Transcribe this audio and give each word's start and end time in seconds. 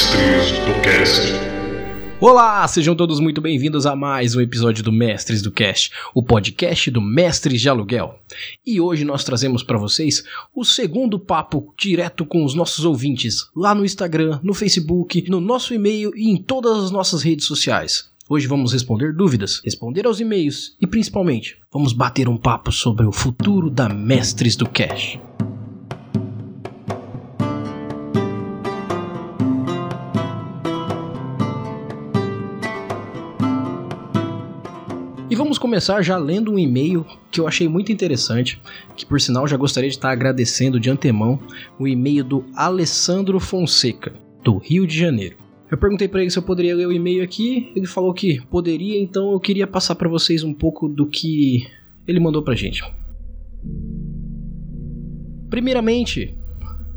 Mestres 0.00 0.52
do 0.60 0.80
Cast. 0.80 1.20
Olá, 2.18 2.66
sejam 2.66 2.96
todos 2.96 3.20
muito 3.20 3.38
bem-vindos 3.38 3.84
a 3.84 3.94
mais 3.94 4.34
um 4.34 4.40
episódio 4.40 4.82
do 4.82 4.90
Mestres 4.90 5.42
do 5.42 5.52
Cast, 5.52 5.90
o 6.14 6.22
podcast 6.22 6.90
do 6.90 7.02
Mestres 7.02 7.60
de 7.60 7.68
Aluguel. 7.68 8.18
E 8.66 8.80
hoje 8.80 9.04
nós 9.04 9.24
trazemos 9.24 9.62
para 9.62 9.76
vocês 9.76 10.24
o 10.54 10.64
segundo 10.64 11.18
papo 11.18 11.74
direto 11.78 12.24
com 12.24 12.46
os 12.46 12.54
nossos 12.54 12.86
ouvintes, 12.86 13.50
lá 13.54 13.74
no 13.74 13.84
Instagram, 13.84 14.40
no 14.42 14.54
Facebook, 14.54 15.28
no 15.28 15.38
nosso 15.38 15.74
e-mail 15.74 16.12
e 16.16 16.30
em 16.30 16.38
todas 16.38 16.82
as 16.82 16.90
nossas 16.90 17.22
redes 17.22 17.44
sociais. 17.44 18.10
Hoje 18.26 18.46
vamos 18.46 18.72
responder 18.72 19.12
dúvidas, 19.12 19.60
responder 19.62 20.06
aos 20.06 20.18
e-mails 20.18 20.76
e 20.80 20.86
principalmente 20.86 21.58
vamos 21.70 21.92
bater 21.92 22.26
um 22.26 22.38
papo 22.38 22.72
sobre 22.72 23.04
o 23.04 23.12
futuro 23.12 23.68
da 23.68 23.86
Mestres 23.86 24.56
do 24.56 24.66
Cash. 24.66 25.18
Começar 35.60 36.02
já 36.02 36.16
lendo 36.16 36.50
um 36.50 36.58
e-mail 36.58 37.06
que 37.30 37.38
eu 37.38 37.46
achei 37.46 37.68
muito 37.68 37.92
interessante, 37.92 38.60
que 38.96 39.06
por 39.06 39.20
sinal 39.20 39.46
já 39.46 39.56
gostaria 39.56 39.88
de 39.88 39.96
estar 39.96 40.10
agradecendo 40.10 40.80
de 40.80 40.90
antemão, 40.90 41.38
o 41.78 41.86
e-mail 41.86 42.24
do 42.24 42.44
Alessandro 42.54 43.38
Fonseca, 43.38 44.12
do 44.42 44.56
Rio 44.56 44.86
de 44.86 44.98
Janeiro. 44.98 45.36
Eu 45.70 45.78
perguntei 45.78 46.08
para 46.08 46.22
ele 46.22 46.30
se 46.30 46.38
eu 46.38 46.42
poderia 46.42 46.74
ler 46.74 46.88
o 46.88 46.92
e-mail 46.92 47.22
aqui, 47.22 47.70
ele 47.76 47.86
falou 47.86 48.12
que 48.12 48.40
poderia, 48.50 49.00
então 49.00 49.30
eu 49.30 49.38
queria 49.38 49.66
passar 49.66 49.94
para 49.94 50.08
vocês 50.08 50.42
um 50.42 50.52
pouco 50.52 50.88
do 50.88 51.06
que 51.06 51.68
ele 52.08 52.18
mandou 52.18 52.42
pra 52.42 52.56
gente. 52.56 52.82
Primeiramente, 55.48 56.36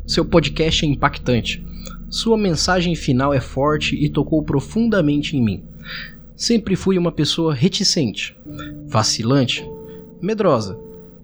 seu 0.07 0.25
podcast 0.25 0.85
é 0.85 0.89
impactante. 0.89 1.63
Sua 2.09 2.37
mensagem 2.37 2.95
final 2.95 3.33
é 3.33 3.39
forte 3.39 3.95
e 3.95 4.09
tocou 4.09 4.41
profundamente 4.43 5.35
em 5.35 5.43
mim. 5.43 5.63
Sempre 6.43 6.75
fui 6.75 6.97
uma 6.97 7.09
pessoa 7.09 7.53
reticente, 7.53 8.35
vacilante, 8.85 9.65
medrosa 10.21 10.77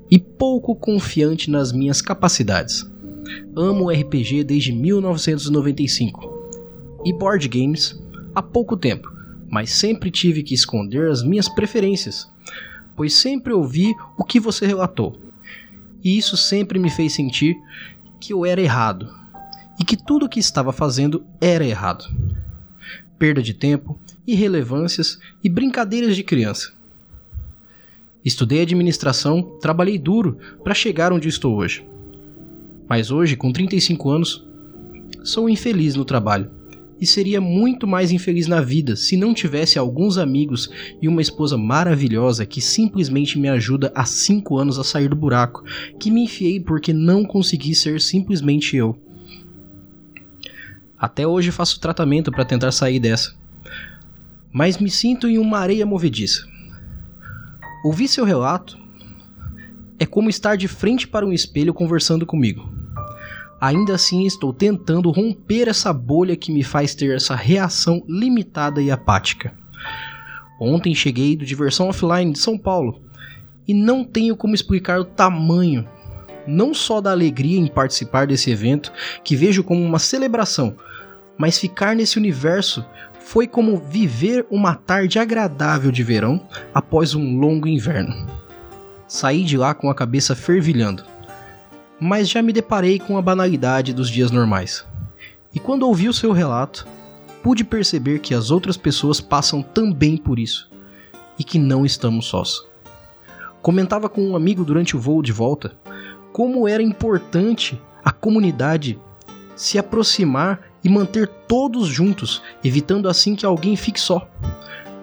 e 0.10 0.18
pouco 0.18 0.74
confiante 0.74 1.52
nas 1.52 1.74
minhas 1.74 2.02
capacidades. 2.02 2.90
Amo 3.54 3.92
RPG 3.92 4.46
desde 4.46 4.72
1995 4.72 7.02
e 7.04 7.12
board 7.12 7.50
games 7.50 8.02
há 8.34 8.42
pouco 8.42 8.78
tempo, 8.78 9.12
mas 9.50 9.72
sempre 9.72 10.10
tive 10.10 10.42
que 10.42 10.54
esconder 10.54 11.12
as 11.12 11.22
minhas 11.22 11.50
preferências, 11.50 12.32
pois 12.96 13.14
sempre 13.14 13.52
ouvi 13.52 13.94
o 14.18 14.24
que 14.24 14.40
você 14.40 14.66
relatou. 14.66 15.20
E 16.02 16.18
isso 16.18 16.38
sempre 16.38 16.80
me 16.80 16.90
fez 16.90 17.12
sentir 17.12 17.58
que 18.22 18.32
eu 18.32 18.46
era 18.46 18.62
errado 18.62 19.14
e 19.78 19.84
que 19.84 19.98
tudo 19.98 20.28
o 20.28 20.30
que 20.30 20.40
estava 20.40 20.72
fazendo 20.72 21.26
era 21.42 21.66
errado. 21.66 22.06
Perda 23.20 23.44
de 23.44 23.54
tempo, 23.54 24.00
irrelevâncias 24.26 25.20
e 25.44 25.50
brincadeiras 25.50 26.16
de 26.16 26.24
criança. 26.24 26.72
Estudei 28.24 28.62
administração, 28.62 29.58
trabalhei 29.60 29.98
duro 29.98 30.38
para 30.64 30.74
chegar 30.74 31.12
onde 31.12 31.28
estou 31.28 31.58
hoje. 31.58 31.86
Mas 32.88 33.12
hoje, 33.12 33.36
com 33.36 33.52
35 33.52 34.10
anos, 34.10 34.48
sou 35.22 35.50
infeliz 35.50 35.96
no 35.96 36.06
trabalho 36.06 36.50
e 37.00 37.06
seria 37.06 37.42
muito 37.42 37.86
mais 37.86 38.14
infeliz 38.14 38.48
na 38.48 38.62
vida 38.62 38.96
se 38.96 39.18
não 39.18 39.34
tivesse 39.34 39.78
alguns 39.78 40.18
amigos 40.18 40.70
e 41.02 41.08
uma 41.08 41.22
esposa 41.22 41.58
maravilhosa 41.58 42.46
que 42.46 42.62
simplesmente 42.62 43.38
me 43.38 43.50
ajuda 43.50 43.92
há 43.94 44.06
5 44.06 44.58
anos 44.58 44.80
a 44.80 44.84
sair 44.84 45.10
do 45.10 45.16
buraco 45.16 45.64
que 46.00 46.10
me 46.10 46.24
enfiei 46.24 46.60
porque 46.60 46.94
não 46.94 47.26
consegui 47.26 47.76
ser 47.76 48.00
simplesmente 48.00 48.78
eu. 48.78 48.98
Até 51.00 51.26
hoje 51.26 51.52
faço 51.52 51.80
tratamento 51.80 52.32
para 52.32 52.46
tentar 52.46 52.72
sair 52.72 53.00
dessa 53.00 53.40
mas 54.52 54.78
me 54.78 54.90
sinto 54.90 55.28
em 55.28 55.38
uma 55.38 55.60
areia 55.60 55.86
movediça. 55.86 56.48
Ouvir 57.84 58.08
seu 58.08 58.26
relato 58.26 58.78
é 59.98 60.06
como 60.06 60.30
estar 60.30 60.56
de 60.56 60.68
frente 60.68 61.08
para 61.08 61.26
um 61.26 61.32
espelho 61.32 61.74
conversando 61.74 62.26
comigo. 62.26 62.70
Ainda 63.62 63.94
assim, 63.94 64.26
estou 64.26 64.54
tentando 64.54 65.12
romper 65.12 65.68
essa 65.68 65.92
bolha 65.92 66.36
que 66.36 66.52
me 66.52 66.64
faz 66.64 66.96
ter 66.96 67.16
essa 67.16 67.36
reação 67.36 68.04
limitada 68.08 68.82
e 68.82 68.90
apática. 68.90 69.54
Ontem 70.60 70.96
cheguei 70.96 71.36
do 71.36 71.46
Diversão 71.46 71.90
Offline 71.90 72.32
de 72.32 72.40
São 72.40 72.58
Paulo 72.58 73.02
e 73.68 73.74
não 73.74 74.04
tenho 74.04 74.36
como 74.36 74.56
explicar 74.56 75.00
o 75.00 75.06
tamanho, 75.06 75.88
não 76.50 76.74
só 76.74 77.00
da 77.00 77.12
alegria 77.12 77.60
em 77.60 77.68
participar 77.68 78.28
desse 78.28 78.50
evento, 78.50 78.92
que 79.24 79.36
vejo 79.36 79.64
como 79.64 79.84
uma 79.84 80.00
celebração, 80.00 80.76
mas 81.38 81.60
ficar 81.60 81.96
nesse 81.96 82.18
universo 82.18 82.84
foi 83.20 83.48
como 83.48 83.78
viver 83.78 84.46
uma 84.50 84.74
tarde 84.74 85.20
agradável 85.20 85.92
de 85.92 86.04
verão 86.04 86.48
após 86.74 87.14
um 87.14 87.40
longo 87.40 87.68
inverno. 87.68 88.28
Saí 89.08 89.44
de 89.44 89.58
lá 89.58 89.74
com 89.74 89.90
a 89.90 89.96
cabeça 89.96 90.36
fervilhando, 90.36 91.04
mas 92.00 92.28
já 92.30 92.42
me 92.42 92.52
deparei 92.52 93.00
com 93.00 93.18
a 93.18 93.22
banalidade 93.22 93.94
dos 93.94 94.10
dias 94.10 94.32
normais. 94.32 94.86
E 95.54 95.60
quando 95.60 95.84
ouvi 95.84 96.10
o 96.10 96.14
seu 96.14 96.32
relato, 96.32 96.88
pude 97.44 97.64
perceber 97.64 98.20
que 98.20 98.34
as 98.34 98.52
outras 98.52 98.78
pessoas 98.78 99.22
passam 99.22 99.62
também 99.62 100.18
por 100.18 100.40
isso 100.40 100.70
e 101.38 101.44
que 101.44 101.58
não 101.58 101.86
estamos 101.86 102.26
sós. 102.26 102.68
Comentava 103.62 104.10
com 104.10 104.22
um 104.22 104.36
amigo 104.36 104.64
durante 104.64 104.96
o 104.96 105.00
voo 105.00 105.22
de 105.22 105.32
volta 105.32 105.76
como 106.32 106.68
era 106.68 106.84
importante 106.84 107.82
a 108.04 108.12
comunidade 108.12 109.00
se 109.56 109.78
aproximar 109.78 110.62
e 110.84 110.90
manter 110.90 111.28
todos 111.28 111.88
juntos, 111.88 112.42
evitando 112.64 113.10
assim 113.10 113.36
que 113.36 113.46
alguém 113.46 113.76
fique 113.76 114.00
só. 114.00 114.30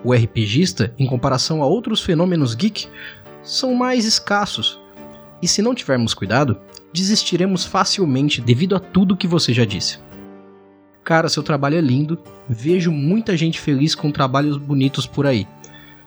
O 0.02 0.14
RPGista, 0.14 0.94
em 0.98 1.06
comparação 1.06 1.62
a 1.62 1.66
outros 1.66 2.00
fenômenos 2.00 2.54
geek, 2.54 2.88
são 3.42 3.74
mais 3.74 4.04
escassos, 4.04 4.80
e 5.42 5.46
se 5.46 5.60
não 5.60 5.74
tivermos 5.74 6.14
cuidado, 6.14 6.58
desistiremos 6.92 7.64
facilmente 7.64 8.40
devido 8.40 8.74
a 8.74 8.80
tudo 8.80 9.16
que 9.16 9.26
você 9.26 9.52
já 9.52 9.64
disse. 9.64 9.98
Cara, 11.04 11.28
seu 11.28 11.42
trabalho 11.42 11.76
é 11.76 11.80
lindo, 11.80 12.18
vejo 12.48 12.90
muita 12.90 13.36
gente 13.36 13.60
feliz 13.60 13.94
com 13.94 14.10
trabalhos 14.10 14.56
bonitos 14.56 15.06
por 15.06 15.26
aí. 15.26 15.46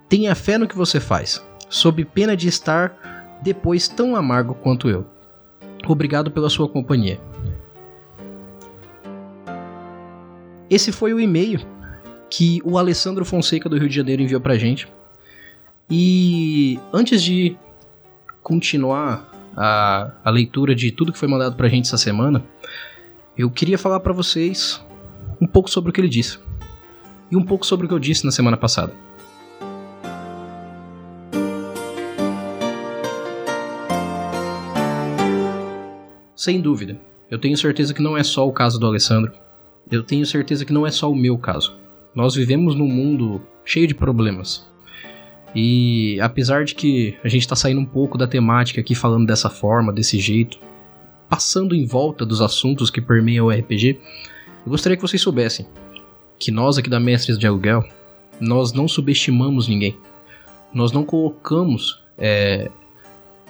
Tenha 0.10 0.34
fé 0.34 0.58
no 0.58 0.68
que 0.68 0.76
você 0.76 1.00
faz, 1.00 1.42
sob 1.70 2.04
pena 2.04 2.36
de 2.36 2.48
estar 2.48 3.19
depois 3.42 3.88
tão 3.88 4.16
amargo 4.16 4.54
quanto 4.56 4.90
eu. 4.90 5.06
Obrigado 5.88 6.30
pela 6.32 6.50
sua 6.50 6.68
companhia. 6.68 7.20
Esse 10.70 10.92
foi 10.92 11.14
o 11.14 11.20
e-mail 11.20 11.62
que 12.30 12.62
o 12.64 12.78
Alessandro 12.78 13.26
Fonseca 13.26 13.68
do 13.68 13.78
Rio 13.78 13.90
de 13.90 13.96
Janeiro 13.96 14.22
enviou 14.22 14.40
pra 14.40 14.58
gente. 14.58 14.88
E 15.90 16.80
antes 16.94 17.24
de 17.24 17.58
continuar 18.44 19.28
a, 19.58 20.12
a 20.24 20.30
leitura 20.30 20.76
de 20.76 20.92
tudo 20.92 21.12
que 21.12 21.18
foi 21.18 21.28
mandado 21.28 21.56
pra 21.56 21.68
gente 21.68 21.88
essa 21.88 21.98
semana, 21.98 22.44
eu 23.36 23.50
queria 23.50 23.78
falar 23.78 24.00
para 24.00 24.14
vocês 24.14 24.84
um 25.42 25.48
pouco 25.48 25.70
sobre 25.70 25.90
o 25.90 25.94
que 25.94 26.02
ele 26.02 26.10
disse. 26.10 26.38
E 27.32 27.36
um 27.36 27.44
pouco 27.44 27.66
sobre 27.66 27.86
o 27.86 27.90
que 27.90 27.96
eu 27.96 28.00
disse 28.00 28.26
na 28.26 28.32
semana 28.32 28.58
passada. 28.58 28.94
Sem 36.40 36.62
dúvida, 36.62 36.98
eu 37.30 37.38
tenho 37.38 37.58
certeza 37.58 37.94
que 37.94 38.02
não 38.02 38.18
é 38.18 38.24
só 38.24 38.48
o 38.48 38.54
caso 38.54 38.80
do 38.80 38.88
Alessandro 38.88 39.34
eu 39.92 40.02
tenho 40.04 40.26
certeza 40.26 40.64
que 40.64 40.72
não 40.72 40.88
é 40.88 40.92
só 40.92 41.12
o 41.12 41.16
meu 41.16 41.38
caso. 41.38 41.76
Nós 42.16 42.34
vivemos 42.34 42.76
num 42.76 42.88
mundo 42.88 43.42
cheio 43.66 43.86
de 43.86 43.94
problemas. 43.94 44.66
E 45.54 46.18
apesar 46.22 46.64
de 46.64 46.76
que 46.76 47.18
a 47.26 47.28
gente 47.28 47.42
está 47.42 47.58
saindo 47.58 47.82
um 47.82 47.86
pouco 47.86 48.18
da 48.18 48.26
temática 48.26 48.80
aqui 48.80 48.96
falando 48.96 49.28
dessa 49.28 49.50
forma, 49.50 49.92
desse 49.92 50.18
jeito, 50.18 50.58
passando 51.28 51.76
em 51.76 51.86
volta 51.86 52.26
dos 52.26 52.42
assuntos 52.42 52.90
que 52.90 53.02
permeiam 53.02 53.48
o 53.48 53.50
RPG, 53.50 54.00
eu 54.66 54.70
gostaria 54.70 54.96
que 54.96 55.02
vocês 55.02 55.22
soubessem 55.22 55.68
que 56.38 56.52
nós 56.52 56.78
aqui 56.78 56.90
da 56.90 57.02
Mestres 57.02 57.38
de 57.38 57.46
Aluguel, 57.46 57.84
nós 58.40 58.72
não 58.72 58.88
subestimamos 58.88 59.68
ninguém. 59.68 59.98
Nós 60.74 60.94
não 60.94 61.04
colocamos 61.04 62.02
é, 62.18 62.72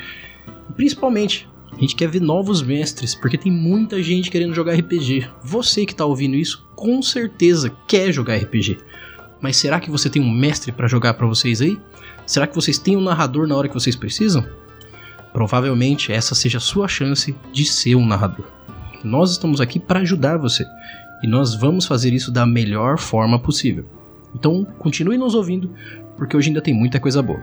e 0.70 0.72
principalmente 0.74 1.48
a 1.72 1.80
gente 1.80 1.96
quer 1.96 2.08
ver 2.08 2.20
novos 2.20 2.62
mestres, 2.62 3.14
porque 3.14 3.38
tem 3.38 3.50
muita 3.50 4.02
gente 4.02 4.30
querendo 4.30 4.54
jogar 4.54 4.74
RPG. 4.74 5.26
Você 5.42 5.86
que 5.86 5.94
tá 5.94 6.04
ouvindo 6.04 6.36
isso, 6.36 6.66
com 6.76 7.00
certeza 7.00 7.72
quer 7.86 8.12
jogar 8.12 8.36
RPG. 8.36 8.78
Mas 9.40 9.56
será 9.56 9.80
que 9.80 9.90
você 9.90 10.10
tem 10.10 10.20
um 10.20 10.30
mestre 10.30 10.70
para 10.70 10.86
jogar 10.86 11.14
para 11.14 11.26
vocês 11.26 11.62
aí? 11.62 11.78
Será 12.26 12.46
que 12.46 12.54
vocês 12.54 12.78
têm 12.78 12.96
um 12.96 13.00
narrador 13.00 13.46
na 13.48 13.56
hora 13.56 13.68
que 13.68 13.74
vocês 13.74 13.96
precisam? 13.96 14.46
Provavelmente 15.32 16.12
essa 16.12 16.34
seja 16.34 16.58
a 16.58 16.60
sua 16.60 16.86
chance 16.86 17.34
de 17.52 17.64
ser 17.64 17.94
um 17.94 18.06
narrador. 18.06 18.44
Nós 19.04 19.32
estamos 19.32 19.60
aqui 19.60 19.80
para 19.80 20.00
ajudar 20.00 20.36
você 20.36 20.64
e 21.22 21.26
nós 21.26 21.54
vamos 21.54 21.86
fazer 21.86 22.12
isso 22.12 22.30
da 22.30 22.46
melhor 22.46 22.98
forma 22.98 23.38
possível. 23.38 23.84
Então, 24.34 24.64
continue 24.78 25.18
nos 25.18 25.34
ouvindo, 25.34 25.70
porque 26.16 26.36
hoje 26.36 26.48
ainda 26.48 26.62
tem 26.62 26.72
muita 26.72 27.00
coisa 27.00 27.20
boa. 27.22 27.40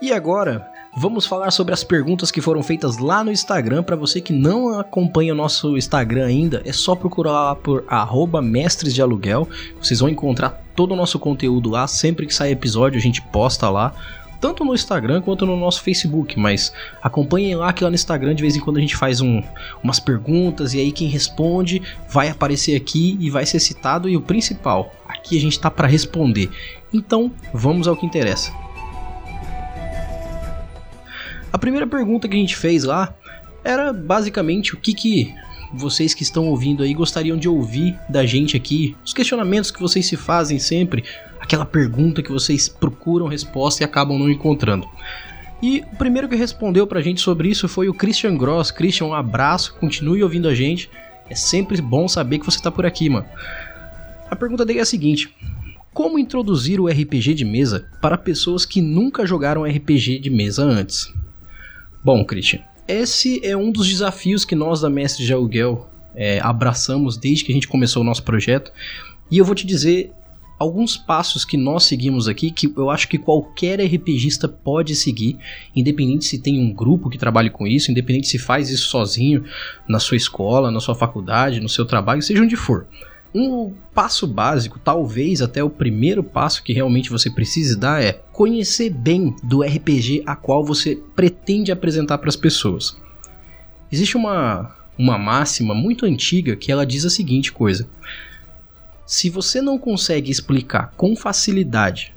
E 0.00 0.12
agora, 0.12 0.73
vamos 0.96 1.26
falar 1.26 1.50
sobre 1.50 1.74
as 1.74 1.82
perguntas 1.82 2.30
que 2.30 2.40
foram 2.40 2.62
feitas 2.62 2.98
lá 2.98 3.24
no 3.24 3.32
Instagram. 3.32 3.82
Para 3.82 3.96
você 3.96 4.20
que 4.20 4.32
não 4.32 4.78
acompanha 4.78 5.32
o 5.32 5.36
nosso 5.36 5.76
Instagram 5.76 6.26
ainda, 6.26 6.62
é 6.64 6.72
só 6.72 6.94
procurar 6.94 7.32
lá 7.32 7.56
por 7.56 7.84
mestres 8.42 8.94
de 8.94 9.02
aluguel. 9.02 9.48
Vocês 9.80 10.00
vão 10.00 10.08
encontrar 10.08 10.64
todo 10.74 10.92
o 10.92 10.96
nosso 10.96 11.18
conteúdo 11.18 11.70
lá. 11.70 11.86
Sempre 11.86 12.26
que 12.26 12.34
sai 12.34 12.50
episódio, 12.50 12.98
a 12.98 13.02
gente 13.02 13.20
posta 13.20 13.68
lá. 13.68 13.92
Tanto 14.40 14.62
no 14.62 14.74
Instagram 14.74 15.22
quanto 15.22 15.46
no 15.46 15.56
nosso 15.56 15.82
Facebook, 15.82 16.38
mas 16.38 16.70
acompanhem 17.02 17.54
lá 17.54 17.72
que 17.72 17.82
lá 17.82 17.88
no 17.88 17.94
Instagram 17.94 18.34
de 18.34 18.42
vez 18.42 18.54
em 18.54 18.60
quando 18.60 18.76
a 18.76 18.80
gente 18.80 18.94
faz 18.94 19.22
um, 19.22 19.42
umas 19.82 19.98
perguntas 19.98 20.74
e 20.74 20.80
aí 20.80 20.92
quem 20.92 21.08
responde 21.08 21.80
vai 22.10 22.28
aparecer 22.28 22.76
aqui 22.76 23.16
e 23.18 23.30
vai 23.30 23.46
ser 23.46 23.58
citado. 23.58 24.06
E 24.06 24.16
o 24.18 24.20
principal, 24.20 24.92
aqui 25.08 25.38
a 25.38 25.40
gente 25.40 25.58
tá 25.58 25.70
para 25.70 25.88
responder. 25.88 26.50
Então 26.92 27.32
vamos 27.54 27.88
ao 27.88 27.96
que 27.96 28.04
interessa. 28.04 28.63
A 31.54 31.58
primeira 31.58 31.86
pergunta 31.86 32.26
que 32.26 32.34
a 32.34 32.40
gente 32.40 32.56
fez 32.56 32.82
lá 32.82 33.14
era 33.62 33.92
basicamente 33.92 34.74
o 34.74 34.76
que 34.76 34.92
que 34.92 35.32
vocês 35.72 36.12
que 36.12 36.24
estão 36.24 36.48
ouvindo 36.48 36.82
aí 36.82 36.92
gostariam 36.92 37.36
de 37.36 37.48
ouvir 37.48 37.96
da 38.08 38.26
gente 38.26 38.56
aqui, 38.56 38.96
os 39.04 39.14
questionamentos 39.14 39.70
que 39.70 39.80
vocês 39.80 40.04
se 40.04 40.16
fazem 40.16 40.58
sempre, 40.58 41.04
aquela 41.40 41.64
pergunta 41.64 42.24
que 42.24 42.32
vocês 42.32 42.68
procuram 42.68 43.28
resposta 43.28 43.84
e 43.84 43.86
acabam 43.86 44.18
não 44.18 44.28
encontrando. 44.28 44.88
E 45.62 45.84
o 45.92 45.96
primeiro 45.96 46.28
que 46.28 46.34
respondeu 46.34 46.88
pra 46.88 47.00
gente 47.00 47.20
sobre 47.20 47.50
isso 47.50 47.68
foi 47.68 47.88
o 47.88 47.94
Christian 47.94 48.36
Gross. 48.36 48.72
Christian, 48.72 49.06
um 49.06 49.14
abraço, 49.14 49.76
continue 49.78 50.24
ouvindo 50.24 50.48
a 50.48 50.54
gente. 50.56 50.90
É 51.30 51.36
sempre 51.36 51.80
bom 51.80 52.08
saber 52.08 52.40
que 52.40 52.46
você 52.46 52.60
tá 52.60 52.68
por 52.72 52.84
aqui, 52.84 53.08
mano. 53.08 53.26
A 54.28 54.34
pergunta 54.34 54.66
dele 54.66 54.80
é 54.80 54.82
a 54.82 54.84
seguinte: 54.86 55.32
Como 55.92 56.18
introduzir 56.18 56.80
o 56.80 56.88
RPG 56.88 57.32
de 57.32 57.44
mesa 57.44 57.88
para 58.02 58.18
pessoas 58.18 58.66
que 58.66 58.82
nunca 58.82 59.24
jogaram 59.24 59.62
RPG 59.62 60.18
de 60.18 60.30
mesa 60.30 60.64
antes? 60.64 61.14
Bom, 62.04 62.22
Christian, 62.22 62.60
esse 62.86 63.40
é 63.42 63.56
um 63.56 63.72
dos 63.72 63.88
desafios 63.88 64.44
que 64.44 64.54
nós 64.54 64.82
da 64.82 64.90
Mestre 64.90 65.24
de 65.24 65.32
Aluguel 65.32 65.88
é, 66.14 66.38
abraçamos 66.38 67.16
desde 67.16 67.42
que 67.42 67.50
a 67.50 67.54
gente 67.54 67.66
começou 67.66 68.02
o 68.02 68.04
nosso 68.04 68.22
projeto. 68.22 68.70
E 69.30 69.38
eu 69.38 69.44
vou 69.44 69.54
te 69.54 69.66
dizer 69.66 70.12
alguns 70.58 70.98
passos 70.98 71.46
que 71.46 71.56
nós 71.56 71.84
seguimos 71.84 72.28
aqui 72.28 72.50
que 72.50 72.70
eu 72.76 72.90
acho 72.90 73.08
que 73.08 73.16
qualquer 73.16 73.80
RPGista 73.80 74.46
pode 74.46 74.94
seguir, 74.94 75.38
independente 75.74 76.26
se 76.26 76.38
tem 76.38 76.60
um 76.60 76.74
grupo 76.74 77.08
que 77.08 77.16
trabalhe 77.16 77.48
com 77.48 77.66
isso, 77.66 77.90
independente 77.90 78.28
se 78.28 78.38
faz 78.38 78.68
isso 78.68 78.88
sozinho 78.88 79.42
na 79.88 79.98
sua 79.98 80.18
escola, 80.18 80.70
na 80.70 80.80
sua 80.80 80.94
faculdade, 80.94 81.58
no 81.58 81.70
seu 81.70 81.86
trabalho, 81.86 82.20
seja 82.20 82.42
onde 82.42 82.54
for. 82.54 82.86
Um 83.34 83.72
passo 83.92 84.28
básico, 84.28 84.78
talvez 84.78 85.42
até 85.42 85.62
o 85.64 85.68
primeiro 85.68 86.22
passo 86.22 86.62
que 86.62 86.72
realmente 86.72 87.10
você 87.10 87.28
precise 87.28 87.76
dar 87.76 88.00
é 88.00 88.12
conhecer 88.32 88.90
bem 88.90 89.34
do 89.42 89.62
RPG 89.62 90.22
a 90.24 90.36
qual 90.36 90.64
você 90.64 90.96
pretende 91.16 91.72
apresentar 91.72 92.18
para 92.18 92.28
as 92.28 92.36
pessoas. 92.36 92.96
Existe 93.90 94.16
uma, 94.16 94.76
uma 94.96 95.18
máxima 95.18 95.74
muito 95.74 96.06
antiga 96.06 96.54
que 96.54 96.70
ela 96.70 96.86
diz 96.86 97.04
a 97.04 97.10
seguinte 97.10 97.50
coisa: 97.50 97.88
se 99.04 99.28
você 99.28 99.60
não 99.60 99.78
consegue 99.78 100.30
explicar 100.30 100.94
com 100.96 101.16
facilidade 101.16 102.14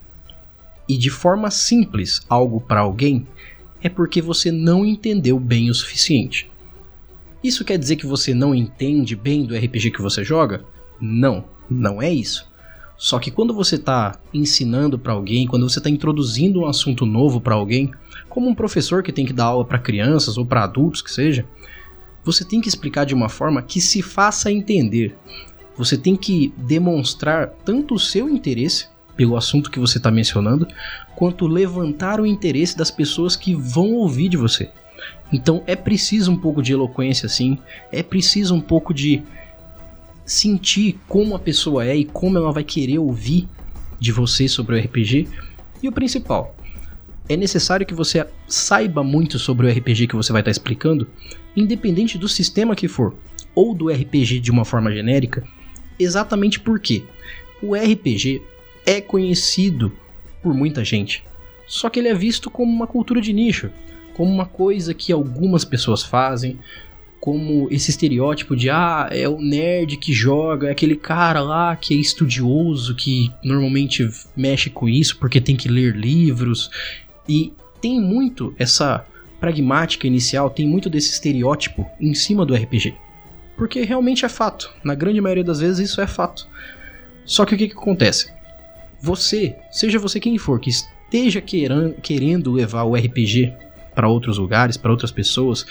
e 0.88 0.98
de 0.98 1.10
forma 1.10 1.50
simples 1.50 2.22
algo 2.30 2.62
para 2.62 2.82
alguém, 2.82 3.26
é 3.82 3.90
porque 3.90 4.22
você 4.22 4.52
não 4.52 4.86
entendeu 4.86 5.40
bem 5.40 5.72
o 5.72 5.74
suficiente. 5.74 6.50
Isso 7.44 7.66
quer 7.66 7.78
dizer 7.78 7.96
que 7.96 8.06
você 8.06 8.36
não 8.36 8.54
entende 8.54 9.16
bem 9.16 9.46
do 9.46 9.56
RPG 9.56 9.92
que 9.92 10.02
você 10.02 10.24
joga? 10.24 10.64
Não, 11.00 11.46
não 11.70 12.02
é 12.02 12.12
isso. 12.12 12.50
Só 12.98 13.20
que 13.20 13.30
quando 13.30 13.54
você 13.54 13.76
está 13.76 14.18
ensinando 14.34 14.98
para 14.98 15.14
alguém, 15.14 15.46
quando 15.46 15.70
você 15.70 15.80
está 15.80 15.90
introduzindo 15.90 16.62
um 16.62 16.66
assunto 16.66 17.06
novo 17.06 17.40
para 17.40 17.54
alguém, 17.54 17.92
como 18.28 18.50
um 18.50 18.56
professor 18.56 19.04
que 19.04 19.12
tem 19.12 19.26
que 19.26 19.34
dar 19.34 19.46
aula 19.46 19.64
para 19.64 19.78
crianças 19.78 20.38
ou 20.38 20.46
para 20.46 20.64
adultos 20.64 21.02
que 21.02 21.12
seja, 21.12 21.46
você 22.24 22.44
tem 22.44 22.60
que 22.60 22.68
explicar 22.68 23.06
de 23.06 23.14
uma 23.14 23.30
forma 23.30 23.62
que 23.62 23.80
se 23.80 24.02
faça 24.02 24.52
entender. 24.52 25.16
Você 25.78 25.96
tem 25.96 26.16
que 26.16 26.52
demonstrar 26.58 27.50
tanto 27.64 27.94
o 27.94 28.00
seu 28.00 28.28
interesse 28.28 28.88
pelo 29.16 29.38
assunto 29.38 29.72
que 29.72 29.80
você 29.80 29.98
está 29.98 30.12
mencionando, 30.12 30.68
quanto 31.16 31.48
levantar 31.48 32.20
o 32.20 32.26
interesse 32.26 32.78
das 32.78 32.92
pessoas 32.92 33.36
que 33.36 33.56
vão 33.56 33.94
ouvir 33.94 34.30
de 34.30 34.38
você. 34.38 34.70
Então 35.32 35.64
é 35.66 35.76
preciso 35.76 36.32
um 36.32 36.38
pouco 36.38 36.62
de 36.62 36.74
eloquência, 36.74 37.30
sim, 37.30 37.58
é 37.92 38.02
preciso 38.02 38.56
um 38.56 38.62
pouco 38.62 38.94
de 38.94 39.24
sentir 40.28 41.00
como 41.08 41.34
a 41.34 41.40
pessoa 41.40 41.86
é 41.86 41.96
e 41.96 42.04
como 42.04 42.38
ela 42.38 42.52
vai 42.52 42.64
querer 42.64 43.00
ouvir 43.00 43.48
de 43.98 44.12
você 44.12 44.48
sobre 44.48 44.76
o 44.76 44.80
RPG. 44.80 45.28
E 45.82 45.88
o 45.88 45.92
principal, 45.92 46.54
é 47.30 47.38
necessário 47.38 47.86
que 47.86 47.94
você 47.94 48.28
saiba 48.48 49.04
muito 49.04 49.40
sobre 49.40 49.66
o 49.66 49.70
RPG 49.70 50.08
que 50.08 50.16
você 50.16 50.34
vai 50.34 50.42
estar 50.42 50.52
explicando, 50.52 51.08
independente 51.56 52.18
do 52.18 52.28
sistema 52.28 52.76
que 52.76 52.90
for, 52.90 53.16
ou 53.56 53.74
do 53.74 53.90
RPG 53.90 54.40
de 54.40 54.52
uma 54.52 54.66
forma 54.66 54.92
genérica, 54.92 55.44
exatamente 55.98 56.60
porque 56.60 57.04
o 57.62 57.74
RPG 57.74 58.42
é 58.86 59.02
conhecido 59.02 59.92
por 60.44 60.54
muita 60.54 60.84
gente, 60.84 61.24
só 61.66 61.90
que 61.90 62.00
ele 62.00 62.08
é 62.10 62.14
visto 62.14 62.50
como 62.50 62.72
uma 62.72 62.88
cultura 62.88 63.20
de 63.20 63.34
nicho, 63.34 63.72
como 64.14 64.32
uma 64.32 64.46
coisa 64.46 64.94
que 64.94 65.12
algumas 65.12 65.66
pessoas 65.66 66.04
fazem, 66.04 66.60
como 67.20 67.68
esse 67.72 67.90
estereótipo 67.90 68.56
de 68.56 68.70
ah, 68.70 69.10
é 69.12 69.28
o 69.28 69.40
nerd 69.40 69.98
que 69.98 70.14
joga, 70.14 70.68
é 70.68 70.72
aquele 70.72 70.96
cara 70.96 71.42
lá 71.42 71.76
que 71.76 71.94
é 71.94 71.98
estudioso, 71.98 72.96
que 72.96 73.32
normalmente 73.44 74.08
mexe 74.36 74.70
com 74.70 74.88
isso 74.88 75.18
porque 75.18 75.42
tem 75.42 75.56
que 75.56 75.68
ler 75.68 75.96
livros. 75.96 76.70
E 77.28 77.54
tem 77.82 78.00
muito 78.00 78.54
essa 78.58 79.06
pragmática 79.40 80.08
inicial 80.08 80.50
tem 80.50 80.68
muito 80.68 80.90
desse 80.90 81.12
estereótipo 81.12 81.86
em 82.00 82.14
cima 82.14 82.46
do 82.46 82.56
RPG. 82.56 82.96
Porque 83.56 83.82
realmente 83.84 84.26
é 84.26 84.30
fato. 84.30 84.72
Na 84.84 84.96
grande 84.96 85.22
maioria 85.22 85.44
das 85.44 85.60
vezes 85.60 85.90
isso 85.90 86.02
é 86.02 86.08
fato. 86.08 86.48
Só 87.26 87.46
que 87.46 87.56
o 87.56 87.58
que, 87.58 87.68
que 87.68 87.78
acontece? 87.78 88.32
Você, 89.02 89.56
seja 89.72 90.00
você 90.00 90.20
quem 90.20 90.38
for, 90.38 90.60
que 90.60 90.70
esteja 90.70 91.42
querendo 91.42 92.52
levar 92.52 92.84
o 92.84 92.96
RPG 92.96 93.54
para 93.94 94.08
outros 94.08 94.38
lugares, 94.38 94.78
para 94.78 94.92
outras 94.92 95.12
pessoas, 95.12 95.66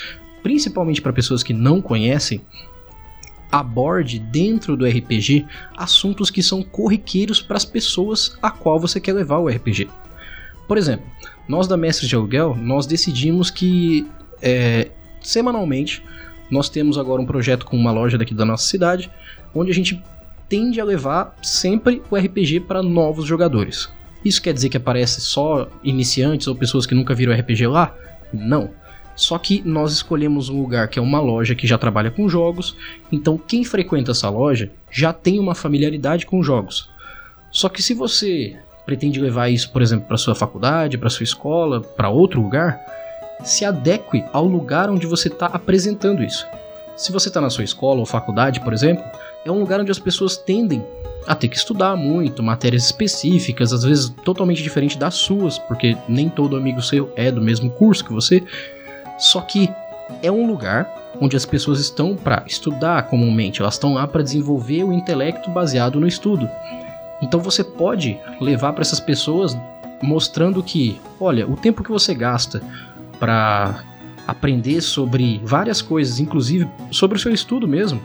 principalmente 0.47 1.03
para 1.03 1.12
pessoas 1.12 1.43
que 1.43 1.53
não 1.53 1.83
conhecem, 1.83 2.41
aborde 3.50 4.21
dentro 4.21 4.76
do 4.76 4.87
RPG 4.87 5.45
assuntos 5.76 6.31
que 6.31 6.41
são 6.41 6.62
corriqueiros 6.62 7.43
para 7.43 7.57
as 7.57 7.65
pessoas 7.65 8.38
a 8.41 8.49
qual 8.49 8.79
você 8.79 9.00
quer 9.00 9.12
levar 9.12 9.38
o 9.38 9.49
RPG. 9.49 9.88
Por 10.69 10.79
exemplo, 10.79 11.05
nós 11.49 11.67
da 11.67 11.76
Mestres 11.76 12.09
de 12.09 12.15
Aluguel, 12.15 12.55
nós 12.55 12.87
decidimos 12.87 13.50
que 13.50 14.07
é, 14.41 14.93
semanalmente 15.21 16.00
nós 16.49 16.69
temos 16.69 16.97
agora 16.97 17.21
um 17.21 17.26
projeto 17.26 17.67
com 17.67 17.76
uma 17.76 17.91
loja 17.91 18.17
daqui 18.17 18.33
da 18.33 18.45
nossa 18.45 18.69
cidade, 18.69 19.11
onde 19.53 19.73
a 19.73 19.75
gente 19.75 20.00
tende 20.49 20.81
a 20.81 20.85
levar 20.85 21.35
sempre 21.43 22.00
o 22.09 22.17
RPG 22.17 22.61
para 22.61 22.85
novos 22.85 23.25
jogadores. 23.25 23.91
Isso 24.25 24.41
quer 24.41 24.55
dizer 24.55 24.69
que 24.69 24.76
aparece 24.76 25.21
só 25.21 25.69
iniciantes 25.83 26.47
ou 26.47 26.55
pessoas 26.55 26.87
que 26.87 26.95
nunca 26.95 27.17
viram 27.17 27.35
RPG 27.35 27.67
lá? 27.67 27.93
Não. 28.33 28.86
Só 29.16 29.38
que 29.38 29.62
nós 29.64 29.92
escolhemos 29.92 30.50
um 30.50 30.61
lugar 30.61 30.88
que 30.88 30.99
é 30.99 31.02
uma 31.02 31.18
loja 31.18 31.54
que 31.54 31.66
já 31.66 31.78
trabalha 31.78 32.11
com 32.11 32.28
jogos, 32.28 32.76
então 33.11 33.38
quem 33.38 33.64
frequenta 33.64 34.11
essa 34.11 34.28
loja 34.28 34.70
já 34.90 35.12
tem 35.12 35.40
uma 35.40 35.54
familiaridade 35.54 36.26
com 36.26 36.42
jogos. 36.42 36.90
Só 37.50 37.70
que 37.70 37.82
se 37.82 37.94
você 37.94 38.56
pretende 38.85 39.18
levar 39.18 39.49
isso, 39.49 39.73
por 39.73 39.80
exemplo, 39.80 40.06
para 40.06 40.18
sua 40.18 40.35
faculdade, 40.35 40.99
para 40.99 41.08
sua 41.08 41.25
escola, 41.25 41.80
para 41.80 42.11
outro 42.11 42.40
lugar, 42.40 42.78
se 43.42 43.64
adeque 43.64 44.23
ao 44.32 44.44
lugar 44.44 44.90
onde 44.90 45.06
você 45.06 45.28
está 45.28 45.46
apresentando 45.46 46.23
isso. 46.23 46.46
Se 46.96 47.11
você 47.11 47.28
está 47.28 47.40
na 47.40 47.50
sua 47.50 47.64
escola 47.64 48.00
ou 48.00 48.06
faculdade, 48.06 48.61
por 48.61 48.73
exemplo, 48.73 49.04
é 49.44 49.50
um 49.50 49.58
lugar 49.61 49.80
onde 49.80 49.90
as 49.90 49.99
pessoas 49.99 50.37
tendem 50.37 50.85
a 51.26 51.35
ter 51.35 51.49
que 51.49 51.56
estudar 51.56 51.96
muito, 51.96 52.42
matérias 52.42 52.85
específicas, 52.85 53.73
às 53.73 53.82
vezes 53.82 54.08
totalmente 54.25 54.62
diferente 54.62 54.96
das 54.96 55.14
suas, 55.14 55.58
porque 55.58 55.96
nem 56.08 56.28
todo 56.28 56.56
amigo 56.56 56.80
seu 56.80 57.12
é 57.16 57.30
do 57.30 57.40
mesmo 57.40 57.70
curso 57.70 58.04
que 58.04 58.12
você. 58.12 58.42
Só 59.18 59.40
que 59.40 59.70
é 60.23 60.30
um 60.30 60.46
lugar 60.46 60.88
onde 61.20 61.37
as 61.37 61.46
pessoas 61.46 61.80
estão 61.80 62.14
para 62.14 62.44
estudar 62.46 63.04
comumente, 63.04 63.61
elas 63.61 63.75
estão 63.75 63.94
lá 63.94 64.06
para 64.06 64.23
desenvolver 64.23 64.85
o 64.85 64.92
intelecto 64.92 65.50
baseado 65.50 65.99
no 65.99 66.06
estudo. 66.06 66.49
Então 67.23 67.40
você 67.40 67.64
pode 67.64 68.18
levar 68.40 68.73
para 68.73 68.82
essas 68.82 69.00
pessoas 69.00 69.56
mostrando 70.02 70.62
que, 70.62 71.00
olha, 71.18 71.49
o 71.49 71.56
tempo 71.56 71.82
que 71.82 71.90
você 71.90 72.14
gasta 72.14 72.62
para 73.18 73.82
aprender 74.26 74.80
sobre 74.80 75.40
várias 75.42 75.80
coisas, 75.80 76.20
inclusive 76.20 76.68
sobre 76.90 77.16
o 77.16 77.20
seu 77.20 77.32
estudo 77.32 77.66
mesmo, 77.66 78.00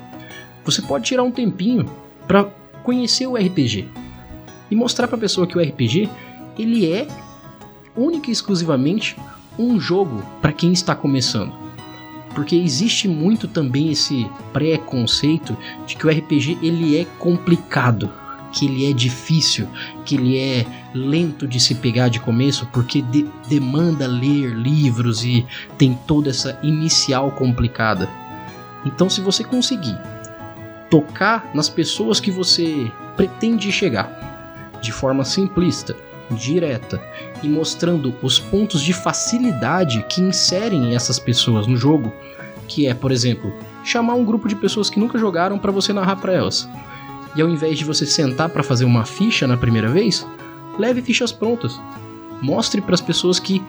você 0.64 0.82
pode 0.82 1.06
tirar 1.06 1.24
um 1.24 1.32
tempinho 1.32 1.90
para 2.28 2.46
conhecer 2.84 3.28
o 3.28 3.36
RPG 3.36 3.90
e 4.70 4.76
mostrar 4.76 5.08
para 5.08 5.18
a 5.18 5.20
pessoa 5.20 5.46
que 5.46 5.58
o 5.58 5.62
RPG 5.62 6.10
ele 6.58 6.92
é 6.92 7.08
única 7.96 8.30
e 8.30 8.32
exclusivamente 8.32 9.18
um 9.58 9.80
jogo 9.80 10.24
para 10.42 10.54
quem 10.54 10.72
está 10.72 10.96
começando. 10.96 11.54
Porque 12.34 12.56
existe 12.56 13.08
muito 13.08 13.48
também 13.48 13.92
esse 13.92 14.30
preconceito 14.54 15.58
de 15.86 15.96
que 15.96 16.08
o 16.08 16.10
RPG 16.10 16.60
ele 16.62 16.98
é 16.98 17.06
complicado, 17.20 18.10
que 18.54 18.66
ele 18.66 18.90
é 18.90 18.94
difícil, 18.94 19.68
que 20.06 20.16
ele 20.16 20.38
é 20.38 20.66
lento 20.94 21.48
de 21.48 21.60
se 21.60 21.76
pegar 21.76 22.08
de 22.08 22.20
começo, 22.20 22.66
porque 22.68 23.02
de 23.02 23.28
demanda 23.48 24.08
ler 24.08 24.54
livros 24.54 25.24
e 25.26 25.46
tem 25.78 25.98
toda 26.08 26.30
essa 26.30 26.58
inicial 26.64 27.32
complicada. 27.32 28.10
Então, 28.86 29.10
se 29.10 29.22
você 29.22 29.44
conseguir 29.44 29.98
tocar 30.90 31.50
nas 31.54 31.70
pessoas 31.70 32.20
que 32.20 32.32
você 32.32 32.92
pretende 33.16 33.72
chegar 33.72 34.80
de 34.82 34.92
forma 34.92 35.24
simplista, 35.24 35.96
direta 36.32 37.02
e 37.44 37.50
mostrando 37.50 38.14
os 38.22 38.40
pontos 38.40 38.82
de 38.82 38.94
facilidade 38.94 40.06
que 40.10 40.22
inserem 40.22 40.96
essas 40.96 41.20
pessoas 41.20 41.68
no 41.68 41.76
jogo, 41.76 42.12
que 42.68 42.88
é, 42.88 42.94
por 42.94 43.12
exemplo, 43.12 43.54
chamar 43.84 44.14
um 44.14 44.26
grupo 44.26 44.48
de 44.48 44.56
pessoas 44.56 44.90
que 44.90 45.00
nunca 45.00 45.18
jogaram 45.18 45.58
para 45.58 45.72
você 45.72 45.92
narrar 45.92 46.18
para 46.18 46.34
elas. 46.34 46.70
E 47.36 47.42
ao 47.42 47.50
invés 47.50 47.78
de 47.78 47.86
você 47.86 48.06
sentar 48.06 48.50
para 48.50 48.64
fazer 48.64 48.86
uma 48.86 49.06
ficha 49.06 49.48
na 49.48 49.58
primeira 49.58 49.90
vez, 49.90 50.28
leve 50.78 51.02
fichas 51.02 51.32
prontas. 51.32 51.80
Mostre 52.42 52.82
para 52.82 52.96
as 52.96 53.02
pessoas 53.02 53.40
que 53.40 53.62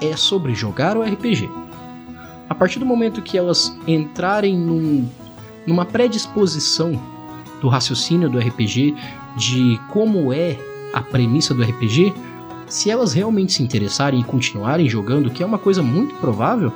é 0.00 0.16
sobre 0.16 0.54
jogar 0.54 0.96
o 0.96 1.02
RPG. 1.02 1.48
A 2.48 2.54
partir 2.54 2.78
do 2.78 2.86
momento 2.86 3.22
que 3.22 3.38
elas 3.38 3.76
entrarem 3.86 4.58
num 4.58 5.08
numa 5.66 5.84
predisposição 5.84 7.00
do 7.60 7.68
raciocínio 7.68 8.28
do 8.28 8.38
RPG, 8.38 8.94
de 9.36 9.78
como 9.90 10.32
é 10.32 10.58
a 10.92 11.00
premissa 11.00 11.54
do 11.54 11.62
RPG, 11.62 12.12
se 12.70 12.88
elas 12.88 13.12
realmente 13.12 13.52
se 13.52 13.62
interessarem 13.62 14.20
e 14.20 14.24
continuarem 14.24 14.88
jogando, 14.88 15.30
que 15.30 15.42
é 15.42 15.46
uma 15.46 15.58
coisa 15.58 15.82
muito 15.82 16.14
provável, 16.14 16.72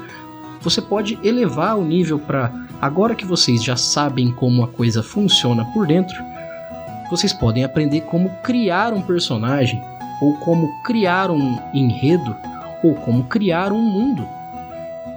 você 0.61 0.83
pode 0.83 1.19
elevar 1.23 1.79
o 1.79 1.85
nível 1.85 2.19
para 2.19 2.53
agora 2.83 3.15
que 3.15 3.25
vocês 3.25 3.63
já 3.63 3.77
sabem 3.77 4.33
como 4.33 4.65
a 4.65 4.69
coisa 4.69 5.03
funciona 5.03 5.65
por 5.67 5.87
dentro, 5.87 6.17
vocês 7.09 7.33
podem 7.33 7.65
aprender 7.65 8.01
como 8.03 8.29
criar 8.43 8.93
um 8.93 9.01
personagem, 9.01 9.81
ou 10.21 10.35
como 10.39 10.69
criar 10.83 11.31
um 11.31 11.59
enredo, 11.73 12.35
ou 12.83 12.95
como 12.95 13.25
criar 13.25 13.73
um 13.73 13.81
mundo. 13.81 14.27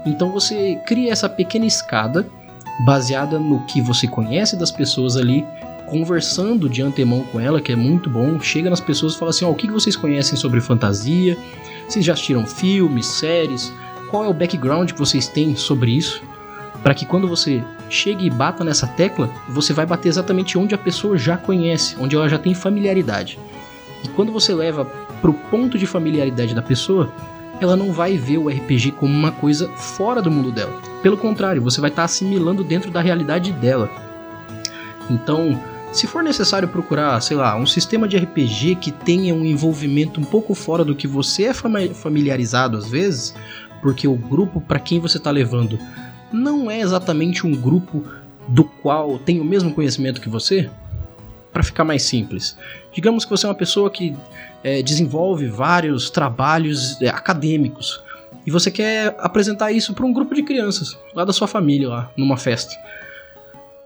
Então 0.06 0.30
você 0.32 0.80
cria 0.86 1.12
essa 1.12 1.28
pequena 1.28 1.66
escada 1.66 2.26
baseada 2.86 3.40
no 3.40 3.62
que 3.66 3.82
você 3.82 4.08
conhece 4.08 4.56
das 4.56 4.72
pessoas 4.72 5.18
ali, 5.18 5.44
conversando 5.88 6.70
de 6.70 6.82
antemão 6.82 7.24
com 7.32 7.40
ela, 7.40 7.60
que 7.60 7.72
é 7.72 7.76
muito 7.76 8.10
bom. 8.10 8.40
Chega 8.40 8.70
nas 8.70 8.80
pessoas 8.80 9.14
e 9.14 9.18
fala 9.18 9.32
assim: 9.32 9.46
ó, 9.46 9.50
oh, 9.50 9.52
o 9.52 9.56
que 9.56 9.72
vocês 9.72 9.96
conhecem 9.96 10.38
sobre 10.38 10.62
fantasia? 10.62 11.36
Vocês 11.88 12.06
já 12.06 12.14
assistiram 12.14 12.46
filmes, 12.46 13.06
séries? 13.08 13.74
Qual 14.12 14.24
é 14.24 14.28
o 14.28 14.34
background 14.34 14.92
que 14.92 15.00
vocês 15.00 15.28
têm 15.28 15.56
sobre 15.56 15.92
isso? 15.92 16.22
Para 16.84 16.94
que 16.94 17.06
quando 17.06 17.28
você 17.28 17.64
chegue 17.90 18.26
e 18.26 18.30
bata 18.30 18.64
nessa 18.64 18.86
tecla, 18.86 19.30
você 19.50 19.74
vai 19.74 19.86
bater 19.86 20.10
exatamente 20.10 20.58
onde 20.58 20.76
a 20.76 20.78
pessoa 20.78 21.18
já 21.18 21.36
conhece, 21.36 21.96
onde 22.00 22.16
ela 22.16 22.30
já 22.30 22.38
tem 22.38 22.54
familiaridade. 22.54 23.40
E 24.04 24.08
quando 24.10 24.32
você 24.32 24.54
leva 24.54 24.86
pro 25.22 25.34
ponto 25.34 25.78
de 25.78 25.88
familiaridade 25.88 26.54
da 26.54 26.62
pessoa, 26.62 27.12
ela 27.60 27.76
não 27.76 27.92
vai 27.92 28.18
ver 28.18 28.38
o 28.38 28.50
RPG 28.50 28.92
como 28.92 29.14
uma 29.14 29.32
coisa 29.32 29.68
fora 29.70 30.22
do 30.22 30.30
mundo 30.30 30.52
dela. 30.52 30.80
Pelo 31.02 31.18
contrário, 31.18 31.62
você 31.62 31.82
vai 31.82 31.90
estar 31.90 32.04
assimilando 32.04 32.64
dentro 32.64 32.92
da 32.92 33.02
realidade 33.02 33.52
dela. 33.52 33.90
Então, 35.10 35.60
se 35.92 36.06
for 36.06 36.24
necessário 36.24 36.68
procurar, 36.68 37.20
sei 37.22 37.38
lá, 37.38 37.56
um 37.56 37.66
sistema 37.66 38.08
de 38.08 38.18
RPG 38.18 38.76
que 38.76 38.92
tenha 38.92 39.34
um 39.34 39.46
envolvimento 39.46 40.20
um 40.20 40.24
pouco 40.24 40.54
fora 40.54 40.84
do 40.84 40.96
que 40.96 41.08
você 41.08 41.46
é 41.46 41.54
familiarizado 41.54 42.78
às 42.78 42.90
vezes, 42.90 43.34
porque 43.82 44.08
o 44.08 44.16
grupo 44.16 44.60
para 44.62 44.80
quem 44.80 45.00
você 45.00 45.18
está 45.18 45.32
levando 45.32 45.80
não 46.32 46.70
é 46.70 46.82
exatamente 46.82 47.48
um 47.48 47.56
grupo 47.56 48.04
do 48.48 48.64
qual 48.64 49.18
tem 49.20 49.40
o 49.40 49.46
mesmo 49.46 49.74
conhecimento 49.74 50.22
que 50.22 50.30
você, 50.30 50.70
para 51.52 51.64
ficar 51.64 51.84
mais 51.84 52.04
simples. 52.04 52.58
Digamos 52.94 53.26
que 53.26 53.32
você 53.32 53.46
é 53.46 53.50
uma 53.50 53.56
pessoa 53.56 53.90
que 53.90 54.16
é, 54.64 54.82
desenvolve 54.82 55.48
vários 55.48 56.10
trabalhos 56.10 57.02
é, 57.02 57.10
acadêmicos 57.10 58.02
e 58.46 58.52
você 58.52 58.72
quer 58.72 59.16
apresentar 59.20 59.72
isso 59.72 59.94
para 59.94 60.06
um 60.06 60.14
grupo 60.14 60.34
de 60.34 60.44
crianças 60.44 60.98
lá 61.14 61.26
da 61.26 61.34
sua 61.34 61.48
família, 61.48 61.90
lá 61.90 62.12
numa 62.16 62.38
festa. 62.38 62.76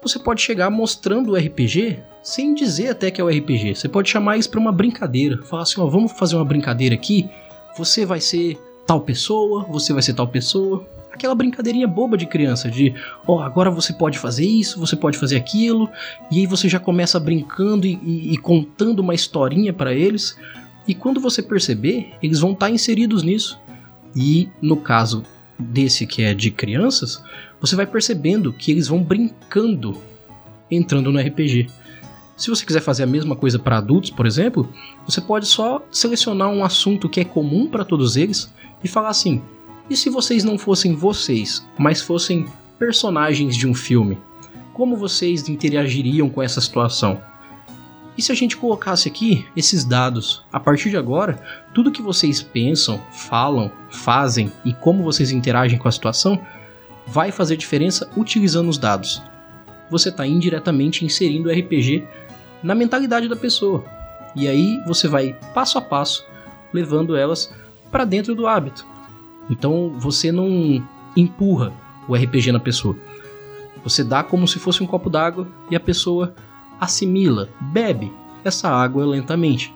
Você 0.02 0.18
pode 0.18 0.42
chegar 0.42 0.70
mostrando 0.70 1.32
o 1.32 1.36
RPG 1.36 2.00
sem 2.24 2.54
dizer 2.54 2.90
até 2.90 3.12
que 3.12 3.22
é 3.22 3.24
o 3.24 3.30
RPG. 3.30 3.76
Você 3.76 3.88
pode 3.88 4.10
chamar 4.10 4.38
isso 4.38 4.50
para 4.50 4.60
uma 4.60 4.72
brincadeira. 4.72 5.42
Falar 5.44 5.64
assim: 5.64 5.80
ó, 5.80 5.86
vamos 5.88 6.12
fazer 6.14 6.36
uma 6.36 6.46
brincadeira 6.46 6.96
aqui. 6.96 7.30
Você 7.78 8.06
vai 8.06 8.20
ser 8.20 8.58
tal 8.86 9.02
pessoa, 9.02 9.64
você 9.70 9.94
vai 9.94 10.02
ser 10.02 10.14
tal 10.14 10.28
pessoa 10.28 10.86
aquela 11.22 11.36
brincadeirinha 11.36 11.88
boba 11.88 12.18
de 12.18 12.26
criança, 12.26 12.70
de 12.70 12.96
ó, 13.28 13.36
oh, 13.36 13.40
agora 13.42 13.70
você 13.70 13.94
pode 13.94 14.18
fazer 14.18 14.46
isso, 14.46 14.80
você 14.80 14.96
pode 14.96 15.18
fazer 15.18 15.36
aquilo, 15.36 15.90
e 16.32 16.40
aí 16.40 16.48
você 16.48 16.68
já 16.68 16.80
começa 16.80 17.20
brincando 17.20 17.86
e, 17.86 18.00
e, 18.04 18.34
e 18.34 18.38
contando 18.38 19.02
uma 19.02 19.14
historinha 19.14 19.74
para 19.74 19.94
eles, 19.94 20.38
e 20.88 20.96
quando 20.96 21.20
você 21.20 21.44
perceber, 21.44 22.14
eles 22.24 22.40
vão 22.40 22.54
estar 22.54 22.68
tá 22.68 22.72
inseridos 22.72 23.24
nisso. 23.24 23.60
E 24.16 24.50
no 24.62 24.78
caso 24.78 25.24
desse 25.60 26.08
que 26.08 26.24
é 26.24 26.34
de 26.34 26.50
crianças, 26.50 27.24
você 27.62 27.76
vai 27.76 27.86
percebendo 27.86 28.52
que 28.52 28.72
eles 28.72 28.88
vão 28.88 29.04
brincando 29.04 29.96
entrando 30.70 31.12
no 31.12 31.20
RPG. 31.20 31.68
Se 32.36 32.50
você 32.50 32.66
quiser 32.66 32.82
fazer 32.82 33.04
a 33.04 33.08
mesma 33.08 33.36
coisa 33.36 33.60
para 33.60 33.78
adultos, 33.78 34.10
por 34.10 34.26
exemplo, 34.26 34.68
você 35.06 35.22
pode 35.22 35.48
só 35.48 35.86
selecionar 35.92 36.50
um 36.50 36.66
assunto 36.66 37.08
que 37.08 37.20
é 37.20 37.26
comum 37.26 37.68
para 37.68 37.86
todos 37.86 38.18
eles 38.18 38.52
e 38.84 38.88
falar 38.88 39.10
assim: 39.10 39.44
e 39.90 39.96
se 39.96 40.10
vocês 40.10 40.44
não 40.44 40.58
fossem 40.58 40.96
vocês, 40.96 41.68
mas 41.78 42.02
fossem 42.02 42.48
personagens 42.80 43.56
de 43.56 43.68
um 43.68 43.76
filme? 43.76 44.18
Como 44.74 44.96
vocês 44.96 45.48
interagiriam 45.50 46.30
com 46.30 46.42
essa 46.42 46.62
situação? 46.62 47.22
E 48.18 48.22
se 48.22 48.32
a 48.32 48.36
gente 48.36 48.58
colocasse 48.58 49.08
aqui 49.08 49.46
esses 49.56 49.86
dados? 49.86 50.44
A 50.52 50.60
partir 50.60 50.90
de 50.90 50.98
agora, 50.98 51.42
tudo 51.74 51.92
que 51.92 52.02
vocês 52.02 52.42
pensam, 52.42 53.00
falam, 53.12 53.72
fazem 53.90 54.52
e 54.66 54.74
como 54.74 55.04
vocês 55.04 55.32
interagem 55.32 55.78
com 55.78 55.88
a 55.88 55.92
situação 55.92 56.42
vai 57.08 57.32
fazer 57.32 57.58
diferença 57.58 58.10
utilizando 58.16 58.70
os 58.70 58.78
dados. 58.78 59.22
Você 59.90 60.10
está 60.10 60.26
indiretamente 60.26 61.04
inserindo 61.04 61.50
o 61.50 61.52
RPG 61.52 62.08
na 62.64 62.74
mentalidade 62.74 63.28
da 63.28 63.36
pessoa. 63.36 63.84
E 64.36 64.48
aí 64.48 64.80
você 64.88 65.08
vai 65.08 65.36
passo 65.54 65.78
a 65.78 65.82
passo 65.82 66.26
levando 66.74 67.16
elas 67.16 67.54
para 67.92 68.06
dentro 68.06 68.34
do 68.34 68.48
hábito. 68.48 68.86
Então 69.50 69.94
você 69.98 70.32
não 70.32 70.48
empurra 71.16 71.74
o 72.08 72.16
RPG 72.16 72.52
na 72.52 72.60
pessoa. 72.60 72.96
Você 73.84 74.04
dá 74.04 74.24
como 74.24 74.48
se 74.48 74.60
fosse 74.60 74.84
um 74.84 74.88
copo 74.88 75.10
d'água 75.10 75.48
e 75.70 75.76
a 75.76 75.80
pessoa 75.80 76.34
assimila, 76.80 77.50
bebe 77.60 78.12
essa 78.44 78.70
água 78.70 79.06
lentamente. 79.06 79.74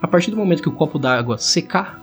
A 0.00 0.08
partir 0.08 0.30
do 0.30 0.36
momento 0.36 0.62
que 0.62 0.68
o 0.68 0.72
copo 0.72 0.98
d'água 0.98 1.38
secar, 1.38 2.00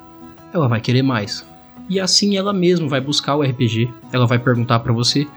ela 0.53 0.67
vai 0.67 0.82
querer 0.82 1.01
mais. 1.01 1.48
E 1.89 2.00
assim 2.00 2.38
ela 2.38 2.54
mesma 2.54 2.88
vai 2.88 3.00
buscar 3.00 3.36
o 3.36 3.44
RPG, 3.44 3.94
ela 4.12 4.25
vai 4.25 4.39
perguntar 4.39 4.80
para 4.80 4.94
você, 4.94 5.27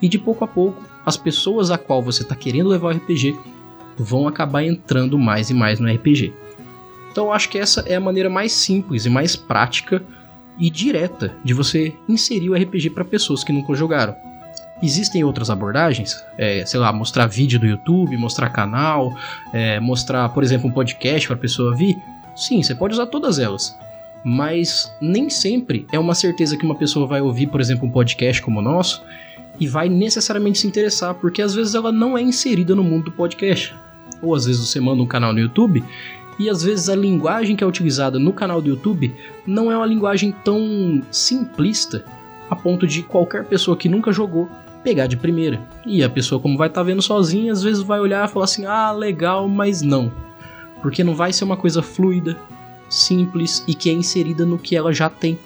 e 0.00 0.08
de 0.08 0.18
pouco 0.18 0.44
a 0.44 0.48
pouco, 0.48 0.82
as 1.04 1.16
pessoas 1.16 1.70
a 1.70 1.78
qual 1.78 2.02
você 2.02 2.22
está 2.22 2.34
querendo 2.34 2.68
levar 2.68 2.88
o 2.88 2.96
RPG 2.96 3.36
vão 3.98 4.28
acabar 4.28 4.62
entrando 4.62 5.18
mais 5.18 5.50
e 5.50 5.54
mais 5.54 5.80
no 5.80 5.92
RPG. 5.92 6.32
Então 7.10 7.26
eu 7.26 7.32
acho 7.32 7.48
que 7.48 7.58
essa 7.58 7.80
é 7.86 7.94
a 7.94 8.00
maneira 8.00 8.28
mais 8.28 8.52
simples 8.52 9.06
e 9.06 9.10
mais 9.10 9.34
prática 9.34 10.02
e 10.58 10.68
direta 10.70 11.34
de 11.44 11.54
você 11.54 11.94
inserir 12.08 12.50
o 12.50 12.54
RPG 12.54 12.90
para 12.90 13.04
pessoas 13.04 13.42
que 13.42 13.52
nunca 13.52 13.74
jogaram. 13.74 14.14
Existem 14.82 15.24
outras 15.24 15.48
abordagens, 15.48 16.22
é, 16.36 16.64
sei 16.66 16.78
lá, 16.78 16.92
mostrar 16.92 17.26
vídeo 17.26 17.58
do 17.58 17.66
YouTube, 17.66 18.14
mostrar 18.18 18.50
canal, 18.50 19.16
é, 19.52 19.80
mostrar, 19.80 20.28
por 20.28 20.42
exemplo, 20.42 20.68
um 20.68 20.72
podcast 20.72 21.26
para 21.26 21.36
a 21.36 21.40
pessoa 21.40 21.74
vir. 21.74 21.96
Sim, 22.34 22.62
você 22.62 22.74
pode 22.74 22.92
usar 22.92 23.06
todas 23.06 23.38
elas, 23.38 23.74
mas 24.28 24.92
nem 25.00 25.30
sempre 25.30 25.86
é 25.92 26.00
uma 26.00 26.12
certeza 26.12 26.56
que 26.56 26.64
uma 26.64 26.74
pessoa 26.74 27.06
vai 27.06 27.20
ouvir, 27.20 27.46
por 27.46 27.60
exemplo, 27.60 27.86
um 27.86 27.90
podcast 27.92 28.42
como 28.42 28.58
o 28.58 28.62
nosso 28.62 29.04
e 29.60 29.68
vai 29.68 29.88
necessariamente 29.88 30.58
se 30.58 30.66
interessar, 30.66 31.14
porque 31.14 31.40
às 31.40 31.54
vezes 31.54 31.76
ela 31.76 31.92
não 31.92 32.18
é 32.18 32.22
inserida 32.22 32.74
no 32.74 32.82
mundo 32.82 33.04
do 33.04 33.12
podcast. 33.12 33.72
Ou 34.20 34.34
às 34.34 34.46
vezes 34.46 34.68
você 34.68 34.80
manda 34.80 35.00
um 35.00 35.06
canal 35.06 35.32
no 35.32 35.38
YouTube 35.38 35.84
e 36.40 36.50
às 36.50 36.64
vezes 36.64 36.88
a 36.88 36.96
linguagem 36.96 37.54
que 37.54 37.62
é 37.62 37.66
utilizada 37.68 38.18
no 38.18 38.32
canal 38.32 38.60
do 38.60 38.68
YouTube 38.68 39.14
não 39.46 39.70
é 39.70 39.76
uma 39.76 39.86
linguagem 39.86 40.34
tão 40.44 41.00
simplista 41.08 42.04
a 42.50 42.56
ponto 42.56 42.84
de 42.84 43.04
qualquer 43.04 43.44
pessoa 43.44 43.76
que 43.76 43.88
nunca 43.88 44.10
jogou 44.10 44.50
pegar 44.82 45.06
de 45.06 45.16
primeira. 45.16 45.60
E 45.86 46.02
a 46.02 46.10
pessoa, 46.10 46.40
como 46.40 46.58
vai 46.58 46.66
estar 46.66 46.80
tá 46.80 46.84
vendo 46.84 47.00
sozinha, 47.00 47.52
às 47.52 47.62
vezes 47.62 47.80
vai 47.80 48.00
olhar 48.00 48.28
e 48.28 48.32
falar 48.32 48.46
assim: 48.46 48.66
ah, 48.66 48.90
legal, 48.90 49.46
mas 49.46 49.82
não. 49.82 50.10
Porque 50.82 51.04
não 51.04 51.14
vai 51.14 51.32
ser 51.32 51.44
uma 51.44 51.56
coisa 51.56 51.80
fluida, 51.80 52.36
simples 52.88 53.64
e 53.66 53.74
que 53.74 53.90
é 53.90 53.92
inserida 53.92 54.44
no 54.44 54.58
que 54.58 54.76
ela 54.76 54.92
já 54.92 55.08
tem. 55.08 55.38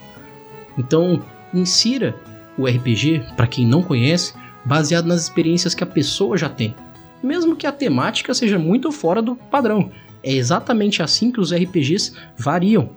Então, 0.77 1.23
insira 1.53 2.15
o 2.57 2.67
RPG, 2.67 3.25
para 3.37 3.47
quem 3.47 3.67
não 3.67 3.83
conhece, 3.83 4.35
baseado 4.65 5.07
nas 5.07 5.23
experiências 5.23 5.75
que 5.75 5.85
a 5.85 5.87
pessoa 5.87 6.37
já 6.37 6.49
tem. 6.49 6.75
Mesmo 7.23 7.57
que 7.57 7.67
a 7.67 7.73
temática 7.73 8.33
seja 8.35 8.59
muito 8.59 8.91
fora 8.93 9.21
do 9.21 9.35
padrão. 9.35 9.91
É 10.23 10.33
exatamente 10.33 11.03
assim 11.03 11.31
que 11.31 11.41
os 11.41 11.53
RPGs 11.53 12.13
variam. 12.37 12.91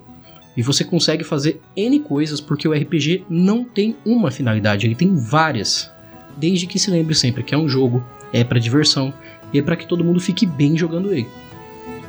E 0.56 0.62
você 0.62 0.84
consegue 0.84 1.24
fazer 1.24 1.60
N 1.76 2.00
coisas 2.00 2.40
porque 2.40 2.68
o 2.68 2.74
RPG 2.74 3.26
não 3.30 3.64
tem 3.64 3.96
uma 4.06 4.30
finalidade, 4.30 4.86
ele 4.86 4.96
tem 4.96 5.16
várias 5.16 5.92
desde 6.38 6.68
que 6.68 6.80
se 6.80 6.92
lembre 6.92 7.16
sempre 7.16 7.44
que 7.44 7.54
é 7.54 7.58
um 7.58 7.68
jogo, 7.68 8.04
é 8.32 8.44
para 8.44 8.60
diversão 8.60 9.14
e 9.52 9.60
é 9.60 9.62
para 9.62 9.76
que 9.76 9.88
todo 9.88 10.04
mundo 10.04 10.20
fique 10.20 10.46
bem 10.46 10.78
jogando 10.78 11.14
ele. 11.14 11.28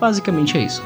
Basicamente 0.01 0.57
é 0.57 0.65
isso. 0.65 0.83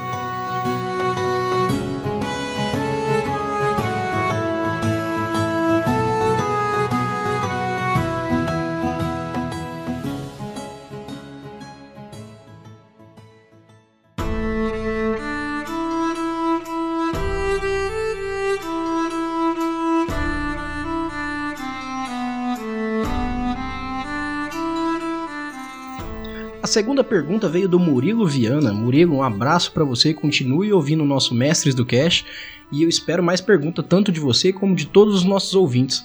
Segunda 26.69 27.03
pergunta 27.03 27.49
veio 27.49 27.69
do 27.69 27.79
Murilo 27.79 28.27
Viana. 28.27 28.73
Murilo, 28.73 29.17
um 29.17 29.23
abraço 29.23 29.73
para 29.73 29.85
você, 29.85 30.13
continue 30.13 30.73
ouvindo 30.73 31.03
o 31.03 31.07
nosso 31.07 31.35
Mestres 31.35 31.75
do 31.75 31.85
Cash 31.85 32.25
e 32.71 32.83
eu 32.83 32.89
espero 32.89 33.23
mais 33.23 33.41
pergunta 33.41 33.83
tanto 33.83 34.13
de 34.13 34.21
você 34.21 34.53
como 34.53 34.77
de 34.77 34.87
todos 34.87 35.15
os 35.15 35.25
nossos 35.25 35.55
ouvintes. 35.55 36.05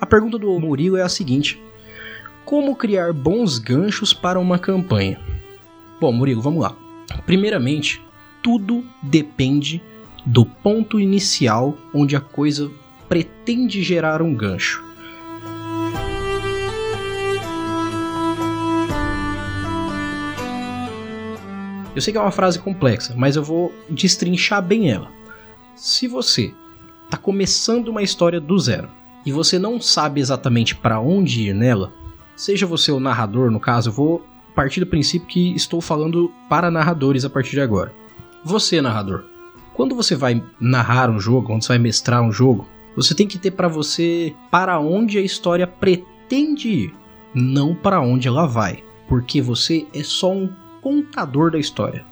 A 0.00 0.06
pergunta 0.06 0.38
do 0.38 0.58
Murilo 0.58 0.96
é 0.96 1.02
a 1.02 1.08
seguinte: 1.08 1.62
Como 2.44 2.74
criar 2.74 3.12
bons 3.12 3.58
ganchos 3.58 4.14
para 4.14 4.40
uma 4.40 4.58
campanha? 4.58 5.20
Bom, 6.00 6.10
Murilo, 6.10 6.40
vamos 6.40 6.62
lá. 6.62 6.74
Primeiramente, 7.26 8.02
tudo 8.42 8.84
depende 9.02 9.82
do 10.24 10.44
ponto 10.44 10.98
inicial 10.98 11.76
onde 11.92 12.16
a 12.16 12.20
coisa 12.20 12.70
pretende 13.08 13.82
gerar 13.82 14.22
um 14.22 14.34
gancho. 14.34 14.87
Eu 21.98 22.02
sei 22.02 22.12
que 22.12 22.18
é 22.18 22.20
uma 22.22 22.30
frase 22.30 22.60
complexa, 22.60 23.12
mas 23.16 23.34
eu 23.34 23.42
vou 23.42 23.74
destrinchar 23.90 24.62
bem 24.62 24.88
ela. 24.88 25.10
Se 25.74 26.06
você 26.06 26.54
está 27.06 27.16
começando 27.16 27.88
uma 27.88 28.04
história 28.04 28.40
do 28.40 28.56
zero 28.56 28.88
e 29.26 29.32
você 29.32 29.58
não 29.58 29.80
sabe 29.80 30.20
exatamente 30.20 30.76
para 30.76 31.00
onde 31.00 31.48
ir 31.48 31.54
nela, 31.54 31.92
seja 32.36 32.66
você 32.66 32.92
o 32.92 33.00
narrador, 33.00 33.50
no 33.50 33.58
caso, 33.58 33.88
eu 33.88 33.92
vou 33.92 34.24
partir 34.54 34.78
do 34.78 34.86
princípio 34.86 35.26
que 35.26 35.52
estou 35.56 35.80
falando 35.80 36.32
para 36.48 36.70
narradores 36.70 37.24
a 37.24 37.30
partir 37.30 37.50
de 37.56 37.62
agora. 37.62 37.92
Você, 38.44 38.80
narrador, 38.80 39.24
quando 39.74 39.96
você 39.96 40.14
vai 40.14 40.40
narrar 40.60 41.10
um 41.10 41.18
jogo, 41.18 41.48
quando 41.48 41.64
você 41.64 41.70
vai 41.70 41.78
mestrar 41.78 42.22
um 42.22 42.30
jogo, 42.30 42.64
você 42.94 43.12
tem 43.12 43.26
que 43.26 43.40
ter 43.40 43.50
para 43.50 43.66
você 43.66 44.32
para 44.52 44.78
onde 44.78 45.18
a 45.18 45.20
história 45.20 45.66
pretende 45.66 46.68
ir, 46.68 46.94
não 47.34 47.74
para 47.74 48.00
onde 48.00 48.28
ela 48.28 48.46
vai, 48.46 48.84
porque 49.08 49.42
você 49.42 49.84
é 49.92 50.04
só 50.04 50.32
um 50.32 50.48
contador 50.80 51.50
da 51.50 51.58
história. 51.58 52.04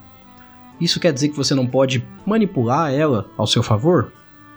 Isso 0.80 1.00
quer 1.00 1.12
dizer 1.12 1.30
que 1.30 1.36
você 1.36 1.54
não 1.54 1.66
pode 1.66 2.06
manipular 2.26 2.92
ela 2.92 3.28
ao 3.36 3.46
seu 3.46 3.62
favor? 3.62 4.12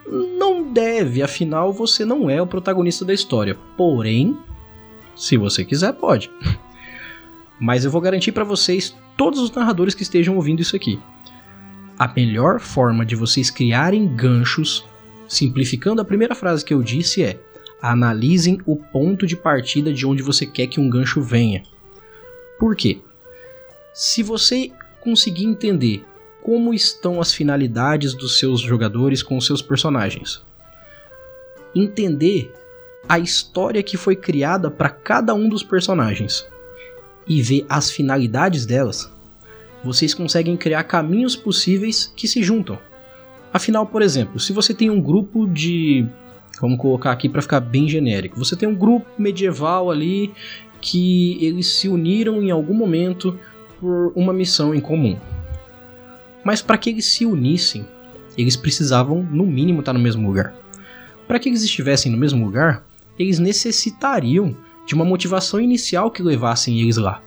Não 0.06 0.72
deve, 0.72 1.22
afinal 1.22 1.72
você 1.72 2.04
não 2.04 2.28
é 2.28 2.40
o 2.40 2.46
protagonista 2.46 3.04
da 3.04 3.14
história. 3.14 3.56
Porém, 3.76 4.36
se 5.14 5.36
você 5.36 5.64
quiser, 5.64 5.92
pode. 5.94 6.30
Mas 7.58 7.84
eu 7.84 7.90
vou 7.90 8.00
garantir 8.00 8.32
para 8.32 8.44
vocês, 8.44 8.96
todos 9.16 9.38
os 9.38 9.50
narradores 9.52 9.94
que 9.94 10.02
estejam 10.02 10.36
ouvindo 10.36 10.60
isso 10.60 10.74
aqui. 10.74 10.98
A 11.98 12.08
melhor 12.08 12.58
forma 12.58 13.04
de 13.04 13.14
vocês 13.14 13.50
criarem 13.50 14.16
ganchos, 14.16 14.86
simplificando 15.28 16.00
a 16.00 16.04
primeira 16.04 16.34
frase 16.34 16.64
que 16.64 16.72
eu 16.72 16.82
disse, 16.82 17.22
é: 17.22 17.38
analisem 17.82 18.58
o 18.64 18.76
ponto 18.76 19.26
de 19.26 19.36
partida 19.36 19.92
de 19.92 20.06
onde 20.06 20.22
você 20.22 20.46
quer 20.46 20.66
que 20.66 20.80
um 20.80 20.88
gancho 20.88 21.20
venha. 21.20 21.62
Por 22.58 22.74
quê? 22.74 23.00
Se 23.92 24.22
você 24.22 24.70
conseguir 25.00 25.44
entender 25.44 26.04
como 26.42 26.72
estão 26.72 27.20
as 27.20 27.34
finalidades 27.34 28.14
dos 28.14 28.38
seus 28.38 28.60
jogadores 28.60 29.22
com 29.22 29.36
os 29.36 29.44
seus 29.44 29.60
personagens, 29.60 30.42
entender 31.74 32.52
a 33.08 33.18
história 33.18 33.82
que 33.82 33.96
foi 33.96 34.14
criada 34.14 34.70
para 34.70 34.88
cada 34.88 35.34
um 35.34 35.48
dos 35.48 35.62
personagens 35.62 36.46
e 37.26 37.42
ver 37.42 37.66
as 37.68 37.90
finalidades 37.90 38.64
delas, 38.64 39.10
vocês 39.82 40.14
conseguem 40.14 40.56
criar 40.56 40.84
caminhos 40.84 41.34
possíveis 41.34 42.12
que 42.14 42.28
se 42.28 42.42
juntam. 42.42 42.78
Afinal, 43.52 43.86
por 43.86 44.02
exemplo, 44.02 44.38
se 44.38 44.52
você 44.52 44.72
tem 44.72 44.90
um 44.90 45.00
grupo 45.00 45.46
de. 45.46 46.06
Vamos 46.60 46.78
colocar 46.78 47.10
aqui 47.10 47.28
para 47.28 47.42
ficar 47.42 47.60
bem 47.60 47.88
genérico. 47.88 48.38
Você 48.38 48.54
tem 48.54 48.68
um 48.68 48.74
grupo 48.74 49.06
medieval 49.18 49.90
ali 49.90 50.32
que 50.80 51.42
eles 51.44 51.66
se 51.66 51.88
uniram 51.88 52.42
em 52.42 52.50
algum 52.50 52.74
momento 52.74 53.38
por 53.80 54.12
uma 54.14 54.32
missão 54.32 54.74
em 54.74 54.80
comum. 54.80 55.18
Mas 56.44 56.60
para 56.60 56.76
que 56.76 56.90
eles 56.90 57.06
se 57.06 57.24
unissem, 57.24 57.86
eles 58.36 58.56
precisavam, 58.56 59.22
no 59.22 59.46
mínimo, 59.46 59.80
estar 59.80 59.92
no 59.92 59.98
mesmo 59.98 60.26
lugar. 60.26 60.54
Para 61.26 61.38
que 61.38 61.48
eles 61.48 61.62
estivessem 61.62 62.12
no 62.12 62.18
mesmo 62.18 62.44
lugar, 62.44 62.84
eles 63.18 63.38
necessitariam 63.38 64.56
de 64.86 64.94
uma 64.94 65.04
motivação 65.04 65.60
inicial 65.60 66.10
que 66.10 66.22
levassem 66.22 66.80
eles 66.80 66.96
lá. 66.96 67.22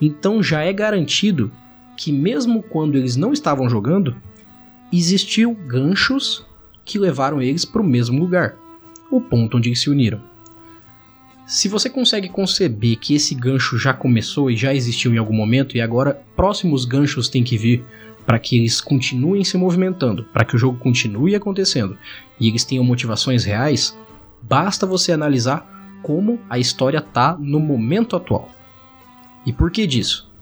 Então 0.00 0.42
já 0.42 0.62
é 0.62 0.72
garantido 0.72 1.50
que, 1.96 2.12
mesmo 2.12 2.62
quando 2.62 2.96
eles 2.96 3.16
não 3.16 3.32
estavam 3.32 3.68
jogando, 3.68 4.16
existiam 4.92 5.54
ganchos 5.54 6.46
que 6.84 6.98
levaram 6.98 7.40
eles 7.40 7.64
para 7.64 7.80
o 7.80 7.86
mesmo 7.86 8.18
lugar, 8.18 8.56
o 9.10 9.20
ponto 9.20 9.56
onde 9.56 9.68
eles 9.68 9.80
se 9.80 9.90
uniram. 9.90 10.20
Se 11.46 11.68
você 11.68 11.90
consegue 11.90 12.28
conceber 12.28 12.96
que 12.96 13.14
esse 13.14 13.34
gancho 13.34 13.76
já 13.76 13.92
começou 13.92 14.50
e 14.50 14.56
já 14.56 14.74
existiu 14.74 15.12
em 15.12 15.18
algum 15.18 15.34
momento 15.34 15.76
e 15.76 15.80
agora 15.80 16.22
próximos 16.34 16.86
ganchos 16.86 17.28
têm 17.28 17.44
que 17.44 17.58
vir 17.58 17.84
para 18.24 18.38
que 18.38 18.56
eles 18.56 18.80
continuem 18.80 19.44
se 19.44 19.58
movimentando, 19.58 20.24
para 20.32 20.44
que 20.46 20.56
o 20.56 20.58
jogo 20.58 20.78
continue 20.78 21.34
acontecendo 21.34 21.98
e 22.40 22.48
eles 22.48 22.64
tenham 22.64 22.82
motivações 22.82 23.44
reais, 23.44 23.96
basta 24.40 24.86
você 24.86 25.12
analisar 25.12 26.00
como 26.02 26.40
a 26.48 26.58
história 26.58 27.02
tá 27.02 27.36
no 27.38 27.60
momento 27.60 28.16
atual. 28.16 28.50
E 29.44 29.52
por 29.52 29.70
que 29.70 29.86
disso? 29.86 30.32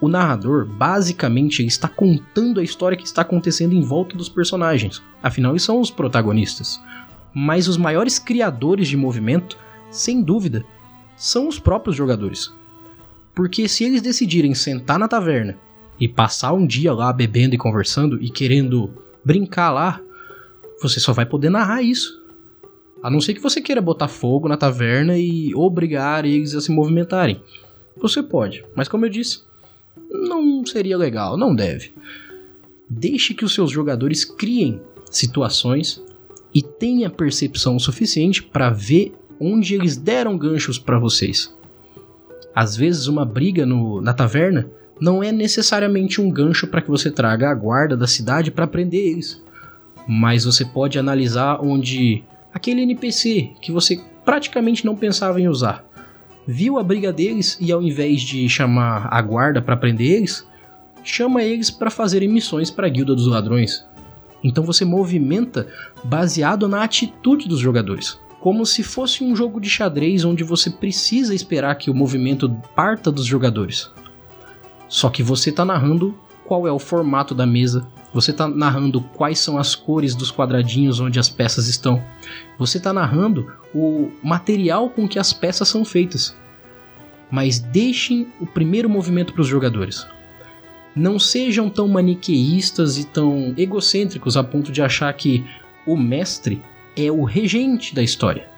O 0.00 0.08
narrador, 0.08 0.64
basicamente, 0.64 1.66
está 1.66 1.88
contando 1.88 2.60
a 2.60 2.62
história 2.62 2.96
que 2.96 3.04
está 3.04 3.22
acontecendo 3.22 3.74
em 3.74 3.82
volta 3.82 4.16
dos 4.16 4.28
personagens. 4.28 5.02
Afinal, 5.22 5.52
eles 5.52 5.64
são 5.64 5.80
os 5.80 5.90
protagonistas. 5.90 6.80
Mas 7.34 7.68
os 7.68 7.76
maiores 7.76 8.18
criadores 8.18 8.88
de 8.88 8.96
movimento, 8.96 9.56
sem 9.90 10.22
dúvida, 10.22 10.64
são 11.16 11.48
os 11.48 11.58
próprios 11.58 11.96
jogadores. 11.96 12.52
Porque 13.34 13.68
se 13.68 13.84
eles 13.84 14.02
decidirem 14.02 14.54
sentar 14.54 14.98
na 14.98 15.08
taverna 15.08 15.56
e 16.00 16.08
passar 16.08 16.52
um 16.52 16.66
dia 16.66 16.92
lá 16.92 17.12
bebendo 17.12 17.54
e 17.54 17.58
conversando 17.58 18.22
e 18.22 18.30
querendo 18.30 18.90
brincar 19.24 19.70
lá, 19.70 20.00
você 20.80 21.00
só 21.00 21.12
vai 21.12 21.26
poder 21.26 21.50
narrar 21.50 21.82
isso. 21.82 22.22
A 23.02 23.10
não 23.10 23.20
ser 23.20 23.34
que 23.34 23.40
você 23.40 23.60
queira 23.60 23.80
botar 23.80 24.08
fogo 24.08 24.48
na 24.48 24.56
taverna 24.56 25.16
e 25.16 25.54
obrigar 25.54 26.24
eles 26.24 26.54
a 26.54 26.60
se 26.60 26.72
movimentarem. 26.72 27.40
Você 27.96 28.22
pode, 28.22 28.64
mas 28.74 28.88
como 28.88 29.06
eu 29.06 29.10
disse, 29.10 29.42
não 30.10 30.64
seria 30.64 30.96
legal, 30.96 31.36
não 31.36 31.54
deve. 31.54 31.92
Deixe 32.88 33.34
que 33.34 33.44
os 33.44 33.54
seus 33.54 33.70
jogadores 33.70 34.24
criem 34.24 34.80
situações 35.10 36.02
e 36.58 36.62
tenha 36.62 37.08
percepção 37.08 37.78
suficiente 37.78 38.42
para 38.42 38.68
ver 38.68 39.14
onde 39.38 39.76
eles 39.76 39.96
deram 39.96 40.36
ganchos 40.36 40.76
para 40.76 40.98
vocês. 40.98 41.56
Às 42.52 42.76
vezes, 42.76 43.06
uma 43.06 43.24
briga 43.24 43.64
no, 43.64 44.00
na 44.00 44.12
taverna 44.12 44.68
não 45.00 45.22
é 45.22 45.30
necessariamente 45.30 46.20
um 46.20 46.28
gancho 46.28 46.66
para 46.66 46.82
que 46.82 46.90
você 46.90 47.12
traga 47.12 47.48
a 47.48 47.54
guarda 47.54 47.96
da 47.96 48.08
cidade 48.08 48.50
para 48.50 48.66
prender 48.66 49.06
eles, 49.06 49.40
mas 50.08 50.44
você 50.44 50.64
pode 50.64 50.98
analisar 50.98 51.60
onde 51.64 52.24
aquele 52.52 52.82
NPC 52.82 53.52
que 53.62 53.70
você 53.70 54.00
praticamente 54.24 54.84
não 54.84 54.96
pensava 54.96 55.40
em 55.40 55.46
usar 55.46 55.88
viu 56.44 56.76
a 56.76 56.82
briga 56.82 57.12
deles 57.12 57.56
e 57.60 57.70
ao 57.70 57.80
invés 57.80 58.22
de 58.22 58.48
chamar 58.48 59.06
a 59.12 59.22
guarda 59.22 59.62
para 59.62 59.76
prender 59.76 60.10
eles, 60.10 60.44
chama 61.04 61.44
eles 61.44 61.70
para 61.70 61.88
fazerem 61.88 62.28
missões 62.28 62.68
para 62.68 62.88
a 62.88 62.90
guilda 62.90 63.14
dos 63.14 63.28
ladrões. 63.28 63.86
Então 64.42 64.64
você 64.64 64.84
movimenta 64.84 65.66
baseado 66.04 66.68
na 66.68 66.82
atitude 66.82 67.48
dos 67.48 67.58
jogadores, 67.58 68.18
como 68.40 68.64
se 68.64 68.82
fosse 68.82 69.24
um 69.24 69.34
jogo 69.34 69.60
de 69.60 69.68
xadrez 69.68 70.24
onde 70.24 70.44
você 70.44 70.70
precisa 70.70 71.34
esperar 71.34 71.74
que 71.76 71.90
o 71.90 71.94
movimento 71.94 72.48
parta 72.74 73.10
dos 73.10 73.26
jogadores. 73.26 73.90
Só 74.88 75.10
que 75.10 75.22
você 75.22 75.50
está 75.50 75.64
narrando 75.64 76.16
qual 76.44 76.66
é 76.66 76.72
o 76.72 76.78
formato 76.78 77.34
da 77.34 77.44
mesa, 77.44 77.86
você 78.12 78.30
está 78.30 78.48
narrando 78.48 79.02
quais 79.02 79.38
são 79.38 79.58
as 79.58 79.74
cores 79.74 80.14
dos 80.14 80.32
quadradinhos 80.32 80.98
onde 80.98 81.18
as 81.18 81.28
peças 81.28 81.68
estão. 81.68 82.02
Você 82.58 82.78
está 82.78 82.90
narrando 82.90 83.52
o 83.74 84.10
material 84.22 84.88
com 84.88 85.06
que 85.06 85.18
as 85.18 85.32
peças 85.32 85.68
são 85.68 85.84
feitas. 85.84 86.34
Mas 87.30 87.58
deixem 87.58 88.28
o 88.40 88.46
primeiro 88.46 88.88
movimento 88.88 89.34
para 89.34 89.42
os 89.42 89.48
jogadores. 89.48 90.06
Não 90.98 91.16
sejam 91.16 91.70
tão 91.70 91.86
maniqueístas 91.86 92.98
e 92.98 93.06
tão 93.06 93.54
egocêntricos 93.56 94.36
a 94.36 94.42
ponto 94.42 94.72
de 94.72 94.82
achar 94.82 95.12
que 95.12 95.44
o 95.86 95.96
mestre 95.96 96.60
é 96.96 97.08
o 97.08 97.22
regente 97.22 97.94
da 97.94 98.02
história. 98.02 98.48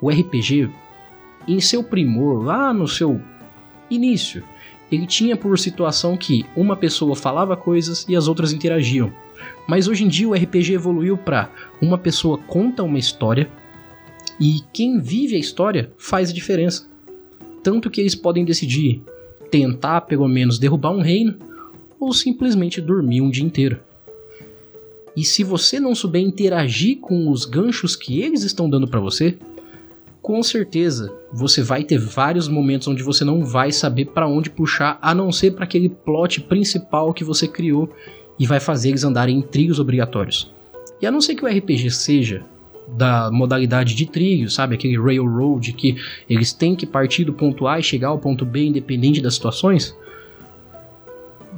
O 0.00 0.08
RPG, 0.08 0.70
em 1.48 1.60
seu 1.60 1.82
primor, 1.82 2.44
lá 2.44 2.72
no 2.72 2.86
seu 2.86 3.20
início, 3.90 4.44
ele 4.90 5.04
tinha 5.04 5.36
por 5.36 5.58
situação 5.58 6.16
que 6.16 6.46
uma 6.54 6.76
pessoa 6.76 7.16
falava 7.16 7.56
coisas 7.56 8.06
e 8.08 8.14
as 8.14 8.28
outras 8.28 8.52
interagiam. 8.52 9.12
Mas 9.66 9.88
hoje 9.88 10.04
em 10.04 10.08
dia 10.08 10.28
o 10.28 10.34
RPG 10.34 10.74
evoluiu 10.74 11.18
para 11.18 11.50
uma 11.80 11.98
pessoa 11.98 12.38
conta 12.38 12.84
uma 12.84 13.00
história 13.00 13.50
e 14.38 14.60
quem 14.72 15.00
vive 15.00 15.34
a 15.34 15.40
história 15.40 15.92
faz 15.98 16.30
a 16.30 16.32
diferença. 16.32 16.88
Tanto 17.64 17.90
que 17.90 18.00
eles 18.00 18.14
podem 18.14 18.44
decidir 18.44 19.02
tentar 19.52 20.00
pelo 20.02 20.26
menos 20.26 20.58
derrubar 20.58 20.90
um 20.90 21.02
reino 21.02 21.36
ou 22.00 22.12
simplesmente 22.14 22.80
dormir 22.80 23.20
um 23.20 23.30
dia 23.30 23.44
inteiro. 23.44 23.78
E 25.14 25.22
se 25.24 25.44
você 25.44 25.78
não 25.78 25.94
souber 25.94 26.22
interagir 26.22 26.98
com 26.98 27.30
os 27.30 27.44
ganchos 27.44 27.94
que 27.94 28.22
eles 28.22 28.42
estão 28.44 28.68
dando 28.68 28.88
para 28.88 28.98
você, 28.98 29.36
com 30.22 30.42
certeza 30.42 31.14
você 31.30 31.62
vai 31.62 31.84
ter 31.84 31.98
vários 31.98 32.48
momentos 32.48 32.88
onde 32.88 33.02
você 33.02 33.24
não 33.24 33.44
vai 33.44 33.70
saber 33.70 34.06
para 34.06 34.26
onde 34.26 34.48
puxar, 34.48 34.98
a 35.02 35.14
não 35.14 35.30
ser 35.30 35.50
para 35.52 35.64
aquele 35.64 35.90
plot 35.90 36.40
principal 36.40 37.12
que 37.12 37.22
você 37.22 37.46
criou 37.46 37.90
e 38.38 38.46
vai 38.46 38.58
fazer 38.58 38.88
eles 38.88 39.04
andarem 39.04 39.36
em 39.36 39.42
trilhos 39.42 39.78
obrigatórios. 39.78 40.50
E 41.00 41.06
a 41.06 41.10
não 41.10 41.20
ser 41.20 41.34
que 41.34 41.44
o 41.44 41.48
RPG 41.48 41.90
seja 41.90 42.46
da 42.88 43.30
modalidade 43.30 43.94
de 43.94 44.06
trilho, 44.06 44.50
sabe, 44.50 44.74
aquele 44.74 44.98
railroad 44.98 45.72
que 45.72 45.96
eles 46.28 46.52
têm 46.52 46.74
que 46.74 46.86
partir 46.86 47.24
do 47.24 47.32
ponto 47.32 47.66
A 47.66 47.78
e 47.78 47.82
chegar 47.82 48.08
ao 48.08 48.18
ponto 48.18 48.44
B 48.44 48.66
independente 48.66 49.20
das 49.20 49.34
situações, 49.34 49.96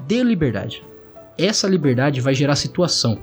dê 0.06 0.22
liberdade. 0.22 0.82
Essa 1.36 1.66
liberdade 1.66 2.20
vai 2.20 2.34
gerar 2.34 2.56
situação. 2.56 3.18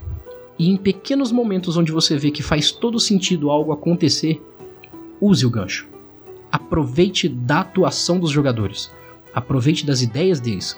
E 0.60 0.70
em 0.70 0.78
pequenos 0.78 1.32
momentos 1.32 1.78
onde 1.78 1.92
você 1.92 2.18
vê 2.18 2.30
que 2.30 2.44
faz 2.44 2.72
todo 2.72 3.00
sentido 3.00 3.50
algo 3.50 3.72
acontecer, 3.72 4.42
use 5.20 5.46
o 5.46 5.50
gancho. 5.50 5.88
Aproveite 6.52 7.30
da 7.30 7.62
atuação 7.62 8.20
dos 8.20 8.32
jogadores. 8.32 8.92
Aproveite 9.34 9.86
das 9.86 10.02
ideias 10.02 10.40
deles. 10.40 10.78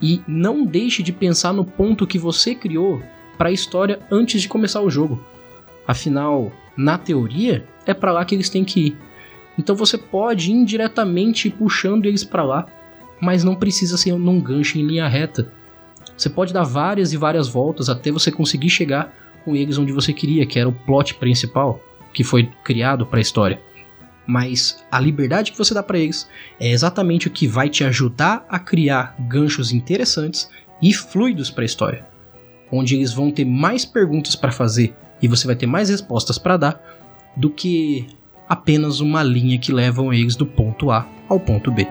E 0.00 0.20
não 0.26 0.66
deixe 0.66 1.02
de 1.02 1.12
pensar 1.12 1.52
no 1.52 1.64
ponto 1.64 2.06
que 2.06 2.18
você 2.18 2.54
criou 2.54 3.00
para 3.38 3.48
a 3.48 3.52
história 3.52 4.00
antes 4.10 4.42
de 4.42 4.48
começar 4.48 4.82
o 4.82 4.90
jogo. 4.90 5.18
Afinal, 5.86 6.52
na 6.76 6.96
teoria, 6.96 7.64
é 7.86 7.92
para 7.92 8.12
lá 8.12 8.24
que 8.24 8.34
eles 8.34 8.48
têm 8.48 8.64
que 8.64 8.80
ir. 8.88 8.96
Então 9.58 9.74
você 9.74 9.98
pode 9.98 10.50
indiretamente 10.50 11.48
ir 11.48 11.52
puxando 11.52 12.06
eles 12.06 12.24
para 12.24 12.42
lá, 12.42 12.66
mas 13.20 13.44
não 13.44 13.54
precisa 13.54 13.96
ser 13.96 14.12
num 14.18 14.40
gancho 14.40 14.78
em 14.78 14.86
linha 14.86 15.08
reta. 15.08 15.52
Você 16.16 16.30
pode 16.30 16.52
dar 16.52 16.64
várias 16.64 17.12
e 17.12 17.16
várias 17.16 17.48
voltas 17.48 17.88
até 17.88 18.10
você 18.10 18.30
conseguir 18.30 18.70
chegar 18.70 19.14
com 19.44 19.56
eles 19.56 19.78
onde 19.78 19.92
você 19.92 20.12
queria, 20.12 20.46
que 20.46 20.58
era 20.58 20.68
o 20.68 20.72
plot 20.72 21.14
principal 21.14 21.80
que 22.12 22.22
foi 22.22 22.50
criado 22.62 23.06
para 23.06 23.18
a 23.18 23.22
história. 23.22 23.60
Mas 24.26 24.84
a 24.90 25.00
liberdade 25.00 25.50
que 25.50 25.58
você 25.58 25.74
dá 25.74 25.82
para 25.82 25.98
eles 25.98 26.28
é 26.60 26.70
exatamente 26.70 27.26
o 27.26 27.30
que 27.30 27.46
vai 27.46 27.68
te 27.68 27.82
ajudar 27.84 28.46
a 28.48 28.58
criar 28.58 29.16
ganchos 29.18 29.72
interessantes 29.72 30.48
e 30.80 30.92
fluidos 30.92 31.50
para 31.50 31.64
a 31.64 31.66
história, 31.66 32.06
onde 32.70 32.94
eles 32.94 33.12
vão 33.12 33.30
ter 33.30 33.44
mais 33.44 33.84
perguntas 33.84 34.36
para 34.36 34.52
fazer 34.52 34.94
e 35.22 35.28
você 35.28 35.46
vai 35.46 35.56
ter 35.56 35.66
mais 35.66 35.88
respostas 35.88 36.36
para 36.36 36.56
dar 36.56 36.82
do 37.36 37.48
que 37.48 38.06
apenas 38.48 39.00
uma 39.00 39.22
linha 39.22 39.58
que 39.58 39.72
levam 39.72 40.12
eles 40.12 40.36
do 40.36 40.44
ponto 40.44 40.90
A 40.90 41.08
ao 41.28 41.40
ponto 41.40 41.70
B. 41.70 41.86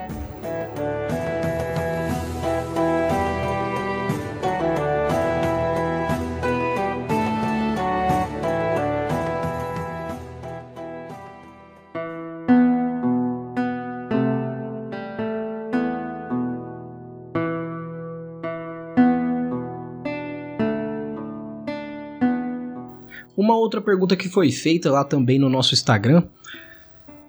pergunta 24.01 24.15
que 24.15 24.29
foi 24.29 24.51
feita 24.51 24.91
lá 24.91 25.03
também 25.03 25.37
no 25.37 25.47
nosso 25.47 25.75
Instagram, 25.75 26.23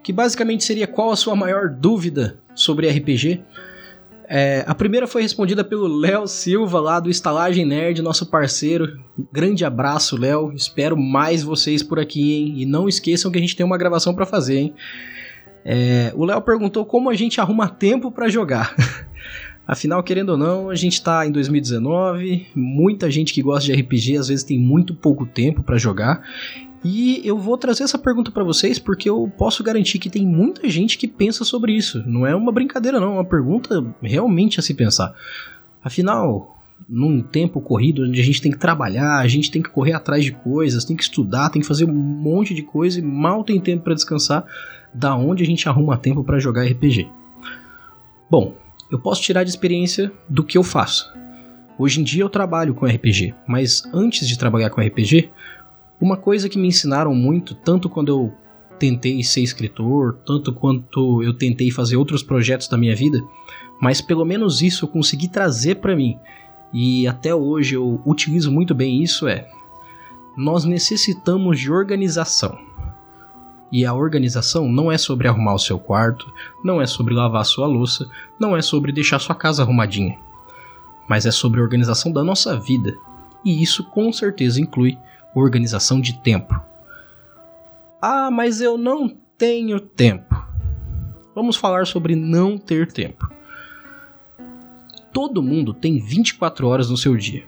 que 0.02 0.12
basicamente 0.12 0.64
seria 0.64 0.87
qual 0.87 1.11
a 1.11 1.16
sua 1.16 1.37
maior 1.37 1.68
dúvida 1.68 2.38
sobre 2.54 2.88
RPG. 2.88 3.42
É, 4.26 4.64
a 4.66 4.74
primeira 4.74 5.06
foi 5.06 5.20
respondida 5.20 5.62
pelo 5.62 5.87
Léo 5.87 6.26
Silva, 6.26 6.80
lá 6.80 6.98
do 6.98 7.11
Estalagem 7.11 7.66
Nerd, 7.66 8.00
nosso 8.00 8.24
parceiro. 8.24 8.98
Grande 9.30 9.66
abraço, 9.66 10.16
Léo. 10.16 10.52
Espero 10.54 10.96
mais 10.96 11.42
vocês 11.42 11.82
por 11.82 12.00
aqui, 12.00 12.32
hein? 12.32 12.54
E 12.56 12.64
não 12.64 12.88
esqueçam 12.88 13.30
que 13.30 13.37
a 13.37 13.40
gente 13.40 13.54
tem 13.54 13.66
uma 13.66 13.76
gravação 13.76 14.14
para 14.14 14.24
fazer, 14.24 14.56
hein? 14.56 14.74
É, 15.64 16.11
o 16.16 16.24
Léo 16.24 16.40
perguntou 16.40 16.87
como 16.87 17.11
a 17.11 17.14
gente 17.14 17.38
arruma 17.38 17.68
tempo 17.68 18.11
para 18.11 18.30
jogar. 18.30 18.74
Afinal, 19.66 20.03
querendo 20.03 20.31
ou 20.31 20.37
não, 20.37 20.70
a 20.70 20.75
gente 20.75 20.94
está 20.94 21.27
em 21.27 21.31
2019, 21.31 22.48
muita 22.55 23.11
gente 23.11 23.33
que 23.33 23.42
gosta 23.42 23.72
de 23.72 23.81
RPG 23.81 24.16
às 24.16 24.29
vezes 24.29 24.44
tem 24.44 24.59
muito 24.59 24.94
pouco 24.94 25.25
tempo 25.25 25.62
para 25.62 25.79
jogar. 25.79 26.22
E 26.85 27.22
eu 27.25 27.38
vou 27.38 27.57
trazer 27.57 27.85
essa 27.85 27.96
pergunta 27.96 28.33
para 28.33 28.42
vocês 28.42 28.79
porque 28.79 29.09
eu 29.09 29.33
posso 29.38 29.62
garantir 29.62 30.01
que 30.01 30.11
tem 30.11 30.27
muita 30.27 30.68
gente 30.68 30.98
que 30.98 31.07
pensa 31.07 31.44
sobre 31.44 31.72
isso. 31.72 32.03
Não 32.07 32.27
é 32.27 32.35
uma 32.35 32.51
brincadeira 32.51 32.98
não, 32.98 33.12
é 33.12 33.14
uma 33.14 33.25
pergunta 33.25 33.85
realmente 34.03 34.59
a 34.59 34.62
se 34.62 34.75
pensar. 34.75 35.14
Afinal, 35.83 36.61
num 36.88 37.22
tempo 37.22 37.61
corrido 37.61 38.03
onde 38.03 38.20
a 38.20 38.25
gente 38.25 38.42
tem 38.42 38.51
que 38.51 38.59
trabalhar, 38.59 39.18
a 39.18 39.29
gente 39.29 39.48
tem 39.48 39.62
que 39.62 39.70
correr 39.70 39.92
atrás 39.92 40.25
de 40.25 40.33
coisas, 40.33 40.85
tem 40.85 40.96
que 40.96 41.05
estudar, 41.05 41.51
tem 41.51 41.62
que 41.62 41.68
fazer 41.68 41.85
um 41.85 41.94
monte 41.94 42.53
de 42.53 42.62
coisa 42.62 42.98
e 42.98 43.03
mal 43.03 43.44
tem 43.44 43.61
tempo 43.61 43.85
para 43.85 43.94
descansar, 43.94 44.44
da 44.92 45.16
onde 45.16 45.44
a 45.44 45.46
gente 45.46 45.68
arruma 45.68 45.96
tempo 45.96 46.25
para 46.25 46.40
jogar 46.40 46.64
RPG? 46.64 47.09
Bom, 48.29 48.57
eu 48.92 48.98
posso 48.98 49.22
tirar 49.22 49.42
de 49.42 49.50
experiência 49.50 50.12
do 50.28 50.44
que 50.44 50.57
eu 50.59 50.62
faço. 50.62 51.12
Hoje 51.78 52.00
em 52.00 52.05
dia 52.05 52.22
eu 52.22 52.28
trabalho 52.28 52.74
com 52.74 52.87
RPG, 52.87 53.35
mas 53.48 53.83
antes 53.92 54.28
de 54.28 54.38
trabalhar 54.38 54.68
com 54.68 54.81
RPG, 54.81 55.31
uma 55.98 56.16
coisa 56.16 56.48
que 56.48 56.59
me 56.59 56.68
ensinaram 56.68 57.14
muito, 57.14 57.55
tanto 57.55 57.88
quando 57.88 58.09
eu 58.09 58.33
tentei 58.78 59.22
ser 59.24 59.40
escritor, 59.40 60.18
tanto 60.26 60.52
quanto 60.52 61.22
eu 61.22 61.33
tentei 61.33 61.70
fazer 61.70 61.96
outros 61.96 62.22
projetos 62.22 62.68
da 62.68 62.76
minha 62.76 62.94
vida, 62.94 63.20
mas 63.81 64.00
pelo 64.00 64.24
menos 64.24 64.61
isso 64.61 64.85
eu 64.85 64.88
consegui 64.88 65.26
trazer 65.26 65.76
para 65.76 65.96
mim. 65.96 66.18
E 66.72 67.07
até 67.07 67.35
hoje 67.35 67.74
eu 67.74 68.00
utilizo 68.05 68.52
muito 68.52 68.74
bem 68.74 69.02
isso 69.02 69.26
é 69.26 69.48
nós 70.37 70.64
necessitamos 70.64 71.61
de 71.61 71.70
organização. 71.70 72.59
E 73.72 73.87
a 73.87 73.94
organização 73.94 74.68
não 74.68 74.92
é 74.92 74.98
sobre 74.98 75.26
arrumar 75.26 75.54
o 75.54 75.58
seu 75.58 75.78
quarto, 75.78 76.30
não 76.62 76.80
é 76.80 76.87
sobre 76.87 77.14
lavar 77.14 77.44
sua 77.46 77.66
louça, 77.66 78.06
não 78.38 78.54
é 78.54 78.61
sobre 78.61 78.92
deixar 78.92 79.18
sua 79.18 79.35
casa 79.35 79.62
arrumadinha. 79.62 80.18
Mas 81.08 81.24
é 81.24 81.30
sobre 81.30 81.58
a 81.58 81.62
organização 81.62 82.12
da 82.12 82.22
nossa 82.22 82.61
vida. 82.61 82.94
E 83.42 83.62
isso 83.62 83.82
com 83.85 84.12
certeza 84.12 84.61
inclui 84.61 84.98
organização 85.35 86.00
de 86.00 86.18
tempo. 86.20 86.54
Ah, 88.00 88.30
mas 88.30 88.61
eu 88.61 88.76
não 88.76 89.08
tenho 89.38 89.80
tempo. 89.80 90.44
Vamos 91.35 91.56
falar 91.56 91.87
sobre 91.87 92.14
não 92.14 92.58
ter 92.58 92.92
tempo. 92.92 93.30
Todo 95.12 95.42
mundo 95.42 95.72
tem 95.72 95.98
24 95.98 96.66
horas 96.66 96.90
no 96.90 96.96
seu 96.96 97.16
dia. 97.16 97.44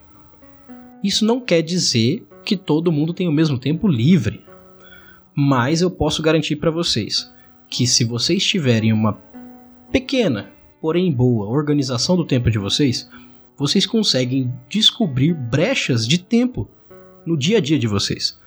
Isso 1.02 1.24
não 1.24 1.40
quer 1.40 1.60
dizer 1.60 2.26
que 2.44 2.56
todo 2.56 2.92
mundo 2.92 3.12
tem 3.12 3.28
o 3.28 3.32
mesmo 3.32 3.58
tempo 3.58 3.86
livre. 3.86 4.44
Mas 5.34 5.80
eu 5.80 5.90
posso 5.90 6.22
garantir 6.22 6.56
para 6.56 6.70
vocês 6.70 7.32
que 7.68 7.86
se 7.86 8.04
vocês 8.04 8.44
tiverem 8.44 8.92
uma 8.92 9.14
pequena, 9.90 10.50
porém 10.80 11.10
boa 11.10 11.46
organização 11.46 12.16
do 12.16 12.24
tempo 12.24 12.50
de 12.50 12.58
vocês, 12.58 13.08
vocês 13.56 13.86
conseguem 13.86 14.52
descobrir 14.68 15.34
brechas 15.34 16.06
de 16.06 16.18
tempo 16.18 16.68
no 17.26 17.36
dia 17.36 17.58
a 17.58 17.60
dia 17.60 17.78
de 17.78 17.86
vocês. 17.86 18.38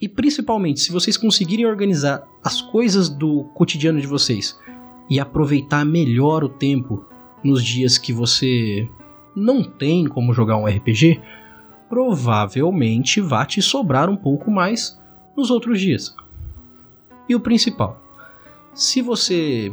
E 0.00 0.08
principalmente, 0.08 0.80
se 0.80 0.92
vocês 0.92 1.16
conseguirem 1.16 1.66
organizar 1.66 2.22
as 2.42 2.62
coisas 2.62 3.08
do 3.08 3.44
cotidiano 3.54 4.00
de 4.00 4.06
vocês 4.06 4.58
e 5.10 5.18
aproveitar 5.18 5.84
melhor 5.84 6.44
o 6.44 6.48
tempo 6.48 7.04
nos 7.42 7.64
dias 7.64 7.98
que 7.98 8.12
você 8.12 8.88
não 9.34 9.62
tem 9.62 10.06
como 10.06 10.32
jogar 10.32 10.56
um 10.56 10.66
RPG, 10.66 11.20
provavelmente 11.88 13.20
vai 13.20 13.46
te 13.46 13.62
sobrar 13.62 14.08
um 14.08 14.16
pouco 14.16 14.50
mais 14.50 14.97
nos 15.38 15.50
outros 15.50 15.80
dias. 15.80 16.14
E 17.28 17.34
o 17.34 17.40
principal, 17.40 18.02
se 18.74 19.00
você 19.00 19.72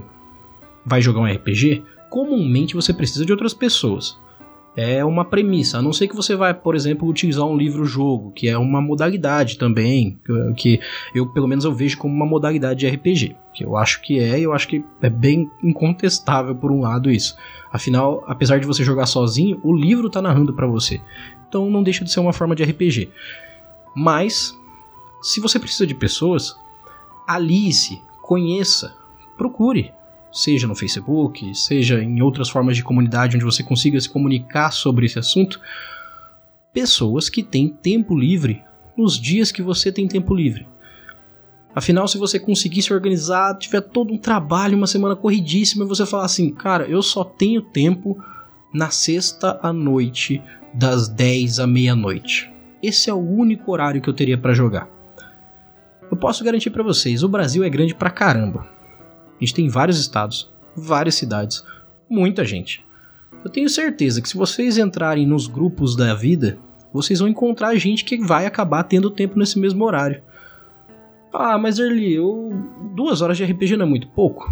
vai 0.86 1.02
jogar 1.02 1.22
um 1.22 1.32
RPG, 1.32 1.84
comumente 2.10 2.76
você 2.76 2.94
precisa 2.94 3.26
de 3.26 3.32
outras 3.32 3.54
pessoas 3.54 4.18
é 4.76 5.04
uma 5.06 5.24
premissa. 5.24 5.78
A 5.78 5.82
não 5.82 5.94
ser 5.94 6.08
que 6.08 6.16
você 6.16 6.36
vai, 6.36 6.54
por 6.54 6.76
exemplo, 6.76 7.08
utilizar 7.08 7.46
um 7.46 7.58
livro-jogo, 7.58 8.32
que 8.32 8.48
é 8.48 8.58
uma 8.58 8.82
modalidade 8.82 9.58
também, 9.58 10.20
que 10.58 10.80
eu 11.14 11.28
pelo 11.28 11.48
menos 11.48 11.64
eu 11.64 11.74
vejo 11.74 11.98
como 11.98 12.14
uma 12.14 12.26
modalidade 12.26 12.82
de 12.82 12.88
RPG, 12.88 13.36
que 13.54 13.64
eu 13.64 13.78
acho 13.78 14.02
que 14.02 14.20
é, 14.20 14.40
e 14.40 14.44
eu 14.44 14.54
acho 14.54 14.68
que 14.68 14.84
é 15.02 15.10
bem 15.10 15.50
incontestável 15.64 16.54
por 16.54 16.72
um 16.72 16.82
lado 16.82 17.10
isso. 17.10 17.38
Afinal, 17.72 18.24
apesar 18.28 18.60
de 18.60 18.68
você 18.68 18.84
jogar 18.84 19.06
sozinho, 19.06 19.60
o 19.64 19.74
livro 19.74 20.08
está 20.08 20.22
narrando 20.22 20.54
para 20.54 20.68
você. 20.68 21.02
Então 21.48 21.70
não 21.70 21.84
deixa 21.84 22.04
de 22.04 22.12
ser 22.12 22.20
uma 22.20 22.34
forma 22.34 22.56
de 22.56 22.64
RPG. 22.64 23.10
Mas 23.96 24.58
se 25.26 25.42
você 25.42 25.58
precisa 25.58 25.88
de 25.88 25.96
pessoas, 25.96 26.56
alice, 27.28 28.00
conheça, 28.22 28.96
procure 29.36 29.92
seja 30.32 30.68
no 30.68 30.76
Facebook, 30.76 31.56
seja 31.56 32.04
em 32.04 32.22
outras 32.22 32.50
formas 32.50 32.76
de 32.76 32.84
comunidade 32.84 33.38
onde 33.38 33.46
você 33.46 33.64
consiga 33.64 34.00
se 34.00 34.10
comunicar 34.10 34.70
sobre 34.72 35.06
esse 35.06 35.18
assunto, 35.18 35.62
pessoas 36.74 37.30
que 37.30 37.42
têm 37.42 37.70
tempo 37.70 38.14
livre 38.14 38.62
nos 38.98 39.18
dias 39.18 39.50
que 39.50 39.62
você 39.62 39.94
tem 39.94 40.10
tempo 40.10 40.36
livre. 40.36 40.68
Afinal, 41.74 42.06
se 42.06 42.18
você 42.18 42.38
conseguir 42.38 42.82
se 42.82 42.94
organizar, 42.94 43.58
tiver 43.58 43.82
todo 43.82 44.14
um 44.14 44.18
trabalho, 44.18 44.78
uma 44.78 44.88
semana 44.88 45.16
corridíssima, 45.16 45.86
e 45.86 45.88
você 45.88 46.06
falar 46.06 46.26
assim, 46.26 46.50
cara, 46.50 46.86
eu 46.86 47.02
só 47.02 47.24
tenho 47.24 47.62
tempo 47.62 48.22
na 48.74 48.90
sexta 48.90 49.58
à 49.64 49.72
noite, 49.72 50.42
das 50.74 51.08
10 51.08 51.60
à 51.60 51.68
meia-noite. 51.68 52.52
Esse 52.84 53.10
é 53.10 53.14
o 53.14 53.18
único 53.18 53.72
horário 53.72 54.02
que 54.02 54.10
eu 54.10 54.14
teria 54.14 54.38
para 54.38 54.54
jogar. 54.54 54.95
Eu 56.16 56.20
posso 56.20 56.46
garantir 56.46 56.70
para 56.70 56.82
vocês, 56.82 57.24
o 57.24 57.28
Brasil 57.28 57.62
é 57.62 57.70
grande 57.70 57.94
pra 57.94 58.10
caramba. 58.10 58.66
A 59.36 59.44
gente 59.44 59.54
tem 59.54 59.68
vários 59.68 60.00
estados, 60.00 60.50
várias 60.74 61.16
cidades, 61.16 61.62
muita 62.10 62.46
gente. 62.46 62.86
Eu 63.44 63.50
tenho 63.52 63.68
certeza 63.68 64.22
que 64.22 64.30
se 64.30 64.38
vocês 64.38 64.78
entrarem 64.78 65.28
nos 65.28 65.46
grupos 65.46 65.94
da 65.94 66.14
vida, 66.14 66.58
vocês 66.94 67.20
vão 67.20 67.28
encontrar 67.28 67.76
gente 67.76 68.06
que 68.06 68.18
vai 68.18 68.46
acabar 68.46 68.84
tendo 68.84 69.12
tempo 69.12 69.38
nesse 69.38 69.60
mesmo 69.60 69.84
horário. 69.84 70.24
Ah, 71.34 71.58
mas 71.58 71.80
Erli, 71.80 72.14
eu... 72.14 72.50
duas 72.96 73.22
horas 73.22 73.36
de 73.36 73.44
RPG 73.44 73.76
não 73.76 73.86
é 73.86 73.90
muito 73.90 74.08
pouco? 74.08 74.50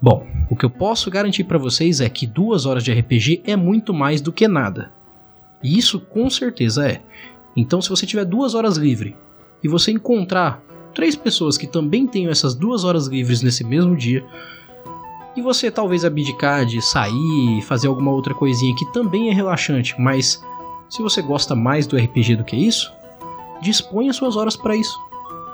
Bom, 0.00 0.24
o 0.48 0.54
que 0.54 0.64
eu 0.64 0.70
posso 0.70 1.10
garantir 1.10 1.42
para 1.42 1.58
vocês 1.58 2.00
é 2.00 2.08
que 2.08 2.28
duas 2.28 2.64
horas 2.64 2.84
de 2.84 2.92
RPG 2.92 3.42
é 3.44 3.56
muito 3.56 3.92
mais 3.92 4.20
do 4.20 4.32
que 4.32 4.46
nada. 4.46 4.92
E 5.60 5.76
isso 5.76 5.98
com 5.98 6.30
certeza 6.30 6.88
é. 6.88 7.02
Então, 7.56 7.82
se 7.82 7.90
você 7.90 8.06
tiver 8.06 8.24
duas 8.24 8.54
horas 8.54 8.76
livre 8.76 9.16
e 9.66 9.68
você 9.68 9.90
encontrar 9.90 10.62
três 10.94 11.16
pessoas 11.16 11.58
que 11.58 11.66
também 11.66 12.06
tenham 12.06 12.30
essas 12.30 12.54
duas 12.54 12.84
horas 12.84 13.08
livres 13.08 13.42
nesse 13.42 13.64
mesmo 13.64 13.96
dia, 13.96 14.24
e 15.36 15.42
você 15.42 15.72
talvez 15.72 16.04
abdicar 16.04 16.64
de 16.64 16.80
sair, 16.80 17.60
fazer 17.62 17.88
alguma 17.88 18.12
outra 18.12 18.32
coisinha 18.32 18.76
que 18.76 18.86
também 18.92 19.28
é 19.28 19.32
relaxante, 19.34 20.00
mas 20.00 20.40
se 20.88 21.02
você 21.02 21.20
gosta 21.20 21.56
mais 21.56 21.84
do 21.84 21.96
RPG 21.96 22.36
do 22.36 22.44
que 22.44 22.54
isso, 22.54 22.92
disponha 23.60 24.12
suas 24.12 24.36
horas 24.36 24.56
para 24.56 24.76
isso. 24.76 24.96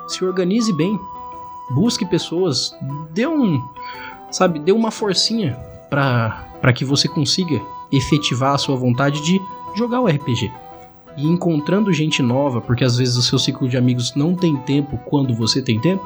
Se 0.07 0.23
organize 0.23 0.71
bem, 0.71 0.97
busque 1.71 2.05
pessoas, 2.05 2.71
dê 3.09 3.25
um, 3.25 3.59
sabe, 4.29 4.59
dê 4.59 4.71
uma 4.71 4.91
forcinha 4.91 5.57
para 5.89 6.71
que 6.71 6.85
você 6.85 7.07
consiga 7.07 7.59
efetivar 7.91 8.53
a 8.53 8.57
sua 8.59 8.75
vontade 8.75 9.21
de 9.23 9.41
jogar 9.75 10.01
o 10.01 10.07
RPG 10.07 10.51
e 11.17 11.27
encontrando 11.27 11.93
gente 11.93 12.21
nova, 12.21 12.59
porque 12.61 12.83
às 12.83 12.97
vezes 12.97 13.15
o 13.15 13.21
seu 13.21 13.37
ciclo 13.37 13.67
de 13.67 13.77
amigos 13.77 14.15
não 14.15 14.35
tem 14.35 14.55
tempo 14.57 14.97
quando 15.05 15.33
você 15.33 15.61
tem 15.61 15.79
tempo, 15.79 16.03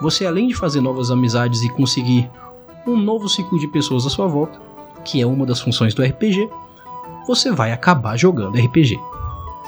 você 0.00 0.24
além 0.24 0.48
de 0.48 0.54
fazer 0.54 0.80
novas 0.80 1.10
amizades 1.10 1.62
e 1.62 1.68
conseguir 1.68 2.30
um 2.86 2.96
novo 2.96 3.28
ciclo 3.28 3.58
de 3.58 3.68
pessoas 3.68 4.06
à 4.06 4.10
sua 4.10 4.26
volta, 4.26 4.60
que 5.04 5.20
é 5.20 5.26
uma 5.26 5.44
das 5.44 5.60
funções 5.60 5.94
do 5.94 6.02
RPG, 6.02 6.48
você 7.26 7.52
vai 7.52 7.72
acabar 7.72 8.16
jogando 8.16 8.58
RPG. 8.58 8.98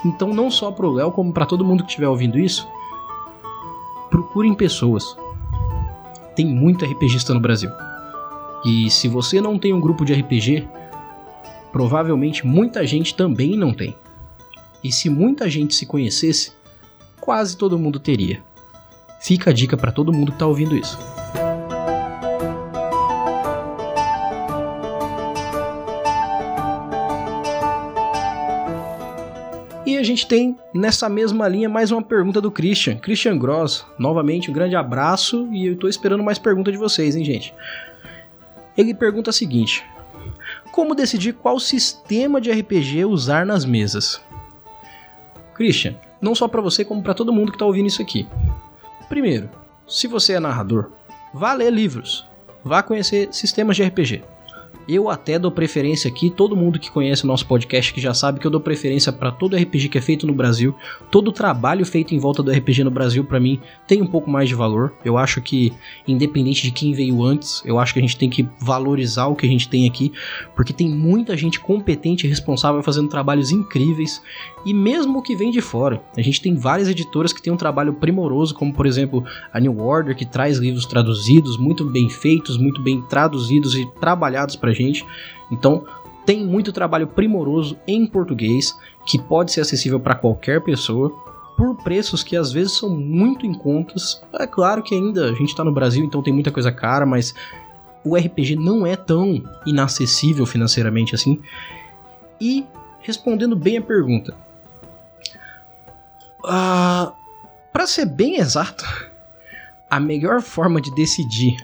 Então 0.05 0.33
não 0.33 0.51
só 0.51 0.71
pro 0.71 0.91
Léo, 0.91 1.13
como 1.13 1.33
para 1.33 1.47
todo 1.47 1.65
mundo 1.65 1.85
que 1.85 1.91
estiver 1.91 2.09
ouvindo 2.09 2.39
isso, 2.39 2.67
procurem 4.11 4.55
pessoas. 4.55 5.17
Tem 6.35 6.47
muito 6.47 6.85
RPGista 6.85 7.35
no 7.35 7.41
Brasil. 7.41 7.71
E 8.65 8.91
se 8.91 9.09
você 9.09 9.41
não 9.41 9.59
tem 9.59 9.73
um 9.73 9.81
grupo 9.81 10.05
de 10.05 10.15
RPG, 10.15 10.67
provavelmente 11.71 12.47
muita 12.47 12.87
gente 12.87 13.15
também 13.15 13.57
não 13.57 13.73
tem. 13.73 13.95
E 14.83 14.91
se 14.91 15.09
muita 15.09 15.49
gente 15.49 15.75
se 15.75 15.87
conhecesse, 15.87 16.53
quase 17.21 17.57
todo 17.57 17.79
mundo 17.79 18.01
teria. 18.01 18.43
Fica 19.21 19.51
a 19.51 19.53
dica 19.53 19.77
para 19.77 19.93
todo 19.93 20.13
mundo 20.13 20.33
que 20.33 20.37
está 20.37 20.47
ouvindo 20.47 20.77
isso. 20.77 20.99
E 29.87 29.97
a 29.97 30.03
gente 30.03 30.27
tem 30.27 30.59
nessa 30.75 31.09
mesma 31.09 31.47
linha 31.47 31.69
mais 31.69 31.93
uma 31.93 32.03
pergunta 32.03 32.41
do 32.41 32.51
Christian, 32.51 32.97
Christian 32.97 33.39
Gross. 33.39 33.87
Novamente, 33.97 34.51
um 34.51 34.55
grande 34.55 34.75
abraço 34.75 35.49
e 35.53 35.67
eu 35.67 35.75
estou 35.75 35.89
esperando 35.89 36.25
mais 36.25 36.41
perguntas 36.41 36.73
de 36.73 36.79
vocês, 36.79 37.15
hein, 37.15 37.25
gente? 37.25 37.55
Ele 38.77 38.93
pergunta 38.95 39.31
o 39.31 39.33
seguinte: 39.33 39.85
Como 40.73 40.97
decidir 40.97 41.35
qual 41.35 41.61
sistema 41.61 42.41
de 42.41 42.51
RPG 42.51 43.05
usar 43.05 43.47
nas 43.47 43.65
mesas? 43.65 44.21
Christian, 45.63 45.95
não 46.21 46.35
só 46.35 46.49
para 46.49 46.61
você 46.61 46.85
como 46.85 47.05
para 47.05 47.15
todo 47.15 47.33
mundo 47.33 47.53
que 47.53 47.55
está 47.55 47.65
ouvindo 47.65 47.87
isso 47.87 48.03
aqui. 48.03 48.27
Primeiro, 49.09 49.49
se 49.87 50.09
você 50.09 50.33
é 50.33 50.41
narrador, 50.41 50.91
vá 51.33 51.53
ler 51.53 51.73
livros, 51.73 52.29
vá 52.65 52.83
conhecer 52.83 53.29
sistemas 53.31 53.77
de 53.77 53.85
RPG. 53.85 54.25
Eu 54.89 55.09
até 55.09 55.39
dou 55.39 55.51
preferência 55.51 56.09
aqui, 56.09 56.29
todo 56.29 56.57
mundo 56.57 56.79
que 56.79 56.91
conhece 56.91 57.25
o 57.25 57.27
nosso 57.27 57.47
podcast 57.47 57.95
que 57.95 58.01
já 58.01 58.13
sabe 58.13 58.41
que 58.41 58.47
eu 58.47 58.51
dou 58.51 58.61
preferência 58.61 59.13
para 59.13 59.31
todo 59.31 59.57
RPG 59.57 59.89
que 59.89 59.99
é 59.99 60.01
feito 60.01 60.27
no 60.27 60.35
Brasil. 60.35 60.75
Todo 61.11 61.31
trabalho 61.31 61.87
feito 61.87 62.15
em 62.15 62.19
volta 62.19 62.43
do 62.43 62.51
RPG 62.51 62.83
no 62.83 62.91
Brasil 62.91 63.25
para 63.25 63.39
mim 63.39 63.61
tem 63.87 64.03
um 64.03 64.07
pouco 64.07 64.29
mais 64.29 64.49
de 64.49 64.55
valor. 64.57 64.93
Eu 65.05 65.17
acho 65.17 65.41
que 65.41 65.73
independente 66.07 66.63
de 66.63 66.73
quem 66.73 66.93
veio 66.93 67.23
antes, 67.23 67.63
eu 67.65 67.79
acho 67.79 67.93
que 67.93 68.01
a 68.01 68.03
gente 68.03 68.17
tem 68.17 68.29
que 68.29 68.49
valorizar 68.59 69.27
o 69.27 69.37
que 69.37 69.47
a 69.47 69.49
gente 69.49 69.69
tem 69.69 69.89
aqui, 69.89 70.13
porque 70.57 70.73
tem 70.73 70.89
muita 70.89 71.37
gente 71.37 71.61
competente 71.61 72.27
e 72.27 72.29
responsável 72.29 72.83
fazendo 72.83 73.09
trabalhos 73.09 73.53
incríveis 73.53 74.21
e 74.67 74.75
mesmo 74.75 75.19
o 75.19 75.23
que 75.23 75.37
vem 75.37 75.51
de 75.51 75.61
fora. 75.61 76.03
A 76.17 76.23
gente 76.23 76.41
tem 76.41 76.57
várias 76.57 76.89
editoras 76.89 77.33
que 77.33 77.41
têm 77.41 77.53
um 77.53 77.57
trabalho 77.57 77.95
primoroso, 77.95 78.55
como 78.55 78.73
por 78.73 78.87
exemplo 78.87 79.25
a 79.53 79.61
New 79.61 79.79
Order 79.81 80.17
que 80.17 80.27
traz 80.27 80.59
livros 80.59 80.87
traduzidos, 80.87 81.57
muito 81.57 81.85
bem 81.85 82.09
feitos, 82.09 82.57
muito 82.57 82.83
bem 82.83 83.01
traduzidos 83.03 83.77
e 83.77 83.87
trabalhados 84.01 84.57
para 84.57 84.72
pra 84.73 84.75
gente. 84.75 85.05
Então, 85.51 85.85
tem 86.25 86.45
muito 86.45 86.73
trabalho 86.73 87.07
primoroso 87.07 87.79
em 87.87 88.07
português 88.07 88.77
que 89.07 89.19
pode 89.19 89.53
ser 89.53 89.61
acessível 89.61 90.01
para 90.01 90.15
qualquer 90.15 90.61
pessoa 90.63 91.11
por 91.57 91.77
preços 91.77 92.23
que 92.23 92.37
às 92.37 92.53
vezes 92.53 92.73
são 92.73 92.89
muito 92.89 93.45
em 93.45 93.53
contas. 93.53 94.23
É 94.33 94.47
claro 94.47 94.83
que 94.83 94.95
ainda 94.95 95.27
a 95.27 95.35
gente 95.35 95.51
está 95.51 95.63
no 95.63 95.73
Brasil, 95.73 96.05
então 96.05 96.23
tem 96.23 96.33
muita 96.33 96.51
coisa 96.51 96.73
cara, 96.73 97.05
mas 97.05 97.35
o 98.05 98.17
RPG 98.17 98.57
não 98.57 98.87
é 98.87 98.97
tão 98.97 99.45
inacessível 99.67 100.47
financeiramente 100.47 101.15
assim. 101.15 101.41
E 102.41 102.67
respondendo 103.01 103.55
bem 103.55 103.79
a 103.79 103.83
pergunta, 103.83 104.35
uh, 106.45 106.49
ah, 106.49 107.13
para 107.73 107.87
ser 107.87 108.07
bem 108.07 108.37
exato, 108.37 108.85
a 109.91 110.01
melhor 110.01 110.41
forma 110.41 110.81
de 110.81 110.93
decidir 110.95 111.57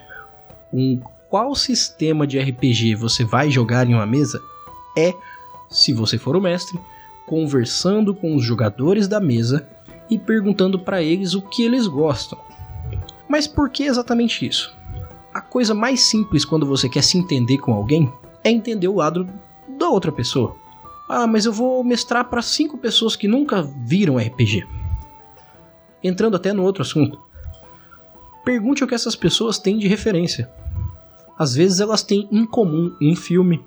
um 0.73 1.01
qual 1.29 1.55
sistema 1.55 2.27
de 2.27 2.38
RPG 2.38 2.95
você 2.95 3.25
vai 3.25 3.51
jogar 3.51 3.88
em 3.88 3.95
uma 3.95 4.07
mesa 4.07 4.43
é, 4.97 5.14
se 5.69 5.93
você 5.93 6.17
for 6.19 6.37
o 6.37 6.41
mestre, 6.41 6.79
conversando 7.27 8.14
com 8.14 8.35
os 8.35 8.43
jogadores 8.43 9.07
da 9.07 9.21
mesa 9.21 9.69
e 10.09 10.19
perguntando 10.19 10.79
para 10.79 11.03
eles 11.03 11.35
o 11.35 11.43
que 11.43 11.62
eles 11.62 11.87
gostam. 11.87 12.38
Mas 13.29 13.47
por 13.47 13.69
que 13.69 13.85
exatamente 13.85 14.47
isso? 14.47 14.75
A 15.33 15.41
coisa 15.41 15.75
mais 15.75 16.01
simples 16.01 16.45
quando 16.45 16.64
você 16.64 16.88
quer 16.88 17.03
se 17.03 17.19
entender 17.19 17.59
com 17.59 17.73
alguém 17.73 18.11
é 18.43 18.51
entender 18.51 18.88
o 18.88 18.97
lado 18.97 19.29
da 19.79 19.88
outra 19.88 20.11
pessoa. 20.11 20.57
Ah, 21.09 21.27
mas 21.27 21.45
eu 21.45 21.53
vou 21.53 21.85
mestrar 21.85 22.25
para 22.25 22.43
cinco 22.43 22.79
pessoas 22.79 23.14
que 23.14 23.29
nunca 23.29 23.62
viram 23.62 24.17
RPG. 24.17 24.67
Entrando 26.03 26.37
até 26.37 26.53
no 26.53 26.62
outro 26.62 26.83
assunto. 26.83 27.21
Pergunte 28.45 28.83
o 28.83 28.87
que 28.87 28.95
essas 28.95 29.14
pessoas 29.14 29.59
têm 29.59 29.79
de 29.79 29.87
referência. 29.87 30.51
Às 31.38 31.55
vezes 31.55 31.81
elas 31.81 32.03
têm 32.03 32.29
em 32.33 32.44
comum 32.44 32.94
um 33.01 33.14
filme, 33.14 33.64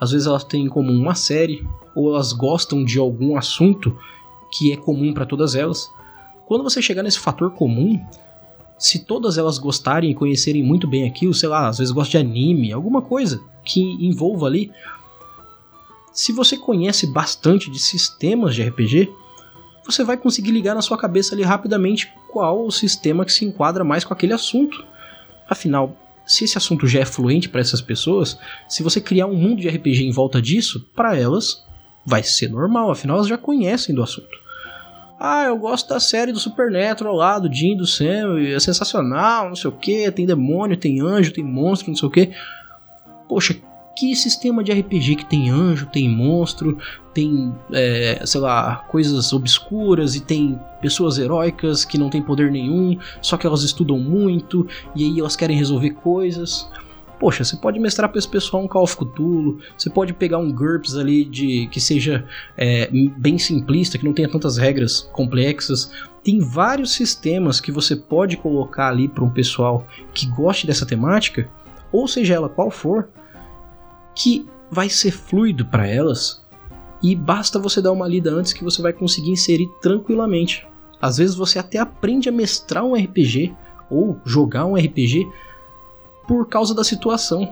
às 0.00 0.10
vezes 0.10 0.26
elas 0.26 0.42
têm 0.42 0.64
em 0.64 0.68
comum 0.68 1.00
uma 1.00 1.14
série, 1.14 1.64
ou 1.94 2.12
elas 2.12 2.32
gostam 2.32 2.84
de 2.84 2.98
algum 2.98 3.36
assunto 3.36 3.96
que 4.50 4.72
é 4.72 4.76
comum 4.76 5.14
para 5.14 5.24
todas 5.24 5.54
elas. 5.54 5.88
Quando 6.46 6.64
você 6.64 6.82
chegar 6.82 7.02
nesse 7.02 7.18
fator 7.18 7.52
comum, 7.52 8.04
se 8.78 8.98
todas 8.98 9.38
elas 9.38 9.58
gostarem 9.58 10.10
e 10.10 10.14
conhecerem 10.14 10.62
muito 10.62 10.88
bem 10.88 11.06
aquilo, 11.06 11.32
sei 11.32 11.48
lá, 11.48 11.68
às 11.68 11.78
vezes 11.78 11.92
gostam 11.92 12.20
de 12.20 12.26
anime, 12.26 12.72
alguma 12.72 13.00
coisa 13.00 13.40
que 13.64 13.80
envolva 13.80 14.46
ali. 14.46 14.72
Se 16.12 16.32
você 16.32 16.56
conhece 16.56 17.06
bastante 17.06 17.70
de 17.70 17.78
sistemas 17.78 18.54
de 18.54 18.62
RPG, 18.62 19.08
você 19.86 20.02
vai 20.04 20.16
conseguir 20.16 20.50
ligar 20.50 20.74
na 20.74 20.82
sua 20.82 20.98
cabeça 20.98 21.34
ali 21.34 21.42
rapidamente 21.42 22.12
qual 22.30 22.66
o 22.66 22.70
sistema 22.70 23.24
que 23.24 23.32
se 23.32 23.44
enquadra 23.44 23.84
mais 23.84 24.04
com 24.04 24.12
aquele 24.12 24.32
assunto. 24.32 24.84
Afinal, 25.48 25.96
se 26.32 26.44
esse 26.44 26.56
assunto 26.56 26.86
já 26.86 27.00
é 27.00 27.04
fluente 27.04 27.46
para 27.46 27.60
essas 27.60 27.82
pessoas, 27.82 28.38
se 28.66 28.82
você 28.82 29.02
criar 29.02 29.26
um 29.26 29.36
mundo 29.36 29.60
de 29.60 29.68
RPG 29.68 30.04
em 30.04 30.10
volta 30.10 30.40
disso, 30.40 30.88
para 30.96 31.14
elas 31.14 31.62
vai 32.06 32.22
ser 32.22 32.48
normal, 32.48 32.90
afinal 32.90 33.16
elas 33.16 33.28
já 33.28 33.36
conhecem 33.36 33.94
do 33.94 34.02
assunto. 34.02 34.40
Ah, 35.20 35.44
eu 35.44 35.58
gosto 35.58 35.90
da 35.90 36.00
série 36.00 36.32
do 36.32 36.40
Supernatural 36.40 37.14
lá, 37.14 37.38
do 37.38 37.52
Jim, 37.52 37.76
do 37.76 37.86
Sam, 37.86 38.40
é 38.40 38.58
sensacional, 38.58 39.50
não 39.50 39.54
sei 39.54 39.68
o 39.68 39.74
que, 39.74 40.10
tem 40.10 40.24
demônio, 40.24 40.76
tem 40.76 41.00
anjo, 41.00 41.34
tem 41.34 41.44
monstro, 41.44 41.90
não 41.90 41.96
sei 41.96 42.08
o 42.08 42.10
que. 42.10 42.30
Poxa, 43.28 43.54
que 43.96 44.14
sistema 44.16 44.62
de 44.64 44.72
RPG 44.72 45.16
que 45.16 45.24
tem 45.24 45.50
anjo, 45.50 45.86
tem 45.86 46.08
monstro, 46.08 46.78
tem, 47.12 47.54
é, 47.72 48.22
sei 48.24 48.40
lá, 48.40 48.76
coisas 48.88 49.32
obscuras 49.32 50.14
e 50.14 50.20
tem 50.20 50.58
pessoas 50.80 51.18
heróicas 51.18 51.84
que 51.84 51.98
não 51.98 52.08
têm 52.08 52.22
poder 52.22 52.50
nenhum, 52.50 52.98
só 53.20 53.36
que 53.36 53.46
elas 53.46 53.62
estudam 53.62 53.98
muito 53.98 54.66
e 54.96 55.04
aí 55.04 55.20
elas 55.20 55.36
querem 55.36 55.56
resolver 55.56 55.90
coisas. 55.90 56.68
Poxa, 57.20 57.44
você 57.44 57.56
pode 57.56 57.78
mestrar 57.78 58.08
para 58.08 58.18
esse 58.18 58.26
pessoal 58.26 58.64
um 58.64 58.66
Call 58.66 58.82
of 58.82 58.96
Cthulhu, 58.96 59.60
você 59.78 59.88
pode 59.88 60.12
pegar 60.12 60.38
um 60.38 60.50
GURPS 60.50 60.96
ali 60.96 61.24
de 61.24 61.68
que 61.68 61.80
seja 61.80 62.24
é, 62.56 62.90
bem 63.16 63.38
simplista, 63.38 63.96
que 63.96 64.04
não 64.04 64.12
tenha 64.12 64.28
tantas 64.28 64.56
regras 64.56 65.02
complexas. 65.12 65.92
Tem 66.24 66.40
vários 66.40 66.92
sistemas 66.92 67.60
que 67.60 67.70
você 67.70 67.94
pode 67.94 68.36
colocar 68.36 68.88
ali 68.88 69.06
para 69.06 69.22
um 69.22 69.30
pessoal 69.30 69.86
que 70.12 70.26
goste 70.26 70.66
dessa 70.66 70.84
temática, 70.84 71.48
ou 71.92 72.08
seja 72.08 72.34
ela 72.34 72.48
qual 72.48 72.72
for, 72.72 73.08
que 74.14 74.46
vai 74.70 74.88
ser 74.88 75.10
fluido 75.10 75.66
para 75.66 75.86
elas 75.86 76.42
e 77.02 77.14
basta 77.16 77.58
você 77.58 77.82
dar 77.82 77.92
uma 77.92 78.06
lida 78.06 78.30
antes 78.30 78.52
que 78.52 78.64
você 78.64 78.80
vai 78.80 78.92
conseguir 78.92 79.30
inserir 79.30 79.68
tranquilamente. 79.80 80.66
Às 81.00 81.16
vezes 81.18 81.34
você 81.34 81.58
até 81.58 81.78
aprende 81.78 82.28
a 82.28 82.32
mestrar 82.32 82.84
um 82.84 82.94
RPG 82.94 83.52
ou 83.90 84.16
jogar 84.24 84.66
um 84.66 84.76
RPG 84.76 85.28
por 86.26 86.48
causa 86.48 86.74
da 86.74 86.84
situação. 86.84 87.48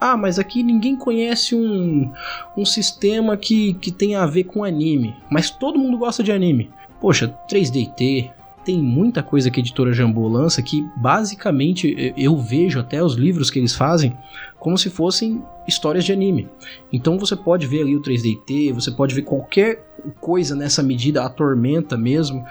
Ah, 0.00 0.16
mas 0.16 0.38
aqui 0.38 0.62
ninguém 0.62 0.96
conhece 0.96 1.54
um, 1.54 2.10
um 2.56 2.64
sistema 2.64 3.36
que, 3.36 3.74
que 3.74 3.90
tem 3.90 4.14
a 4.14 4.24
ver 4.24 4.44
com 4.44 4.64
anime, 4.64 5.14
mas 5.30 5.50
todo 5.50 5.78
mundo 5.78 5.98
gosta 5.98 6.22
de 6.22 6.32
anime. 6.32 6.70
Poxa, 7.00 7.34
3DT, 7.50 8.30
tem 8.64 8.82
muita 8.82 9.22
coisa 9.22 9.50
que 9.50 9.58
a 9.58 9.62
editora 9.62 9.92
Jambô 9.92 10.28
lança 10.28 10.62
que 10.62 10.86
basicamente 10.96 12.12
eu 12.16 12.36
vejo 12.36 12.78
até 12.78 13.02
os 13.02 13.14
livros 13.14 13.50
que 13.50 13.58
eles 13.58 13.74
fazem 13.74 14.16
como 14.58 14.76
se 14.76 14.90
fossem 14.90 15.42
histórias 15.66 16.04
de 16.04 16.12
anime. 16.12 16.48
Então 16.92 17.18
você 17.18 17.34
pode 17.34 17.66
ver 17.66 17.82
ali 17.82 17.96
o 17.96 18.02
3DT, 18.02 18.72
você 18.72 18.90
pode 18.90 19.14
ver 19.14 19.22
qualquer 19.22 19.82
coisa 20.20 20.54
nessa 20.54 20.82
medida, 20.82 21.24
a 21.24 21.30
tormenta 21.30 21.96
mesmo. 21.96 22.44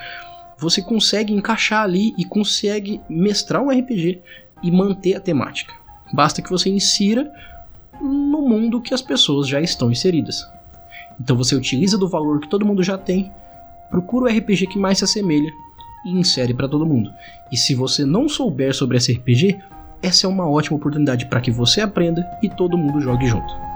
Você 0.58 0.82
consegue 0.82 1.34
encaixar 1.34 1.84
ali 1.84 2.14
e 2.18 2.26
consegue 2.26 3.00
mestrar 3.08 3.62
um 3.62 3.70
RPG 3.70 4.22
e 4.64 4.72
manter 4.72 5.16
a 5.16 5.20
temática. 5.20 5.74
Basta 6.12 6.42
que 6.42 6.50
você 6.50 6.70
insira 6.70 7.32
no 8.02 8.42
mundo 8.42 8.82
que 8.82 8.94
as 8.94 9.02
pessoas 9.02 9.48
já 9.48 9.62
estão 9.62 9.92
inseridas. 9.92 10.50
Então 11.22 11.38
você 11.38 11.56
utiliza 11.56 11.98
do 11.98 12.10
valor 12.10 12.40
que 12.40 12.50
todo 12.50 12.66
mundo 12.66 12.82
já 12.82 12.98
tem, 12.98 13.32
procura 13.92 14.26
o 14.26 14.38
RPG 14.38 14.68
que 14.68 14.80
mais 14.80 14.98
se 14.98 15.04
assemelha 15.04 15.52
e 16.06 16.12
insere 16.12 16.54
para 16.54 16.68
todo 16.68 16.86
mundo. 16.86 17.12
E 17.52 17.58
se 17.58 17.76
você 17.76 18.06
não 18.06 18.28
souber 18.28 18.74
sobre 18.74 18.98
esse 18.98 19.14
RPG, 19.14 19.60
essa 20.02 20.28
é 20.28 20.30
uma 20.30 20.50
ótima 20.50 20.78
oportunidade 20.78 21.26
para 21.26 21.42
que 21.42 21.52
você 21.52 21.82
aprenda 21.82 22.26
e 22.42 22.50
todo 22.50 22.78
mundo 22.78 23.02
jogue 23.02 23.28
junto. 23.28 23.69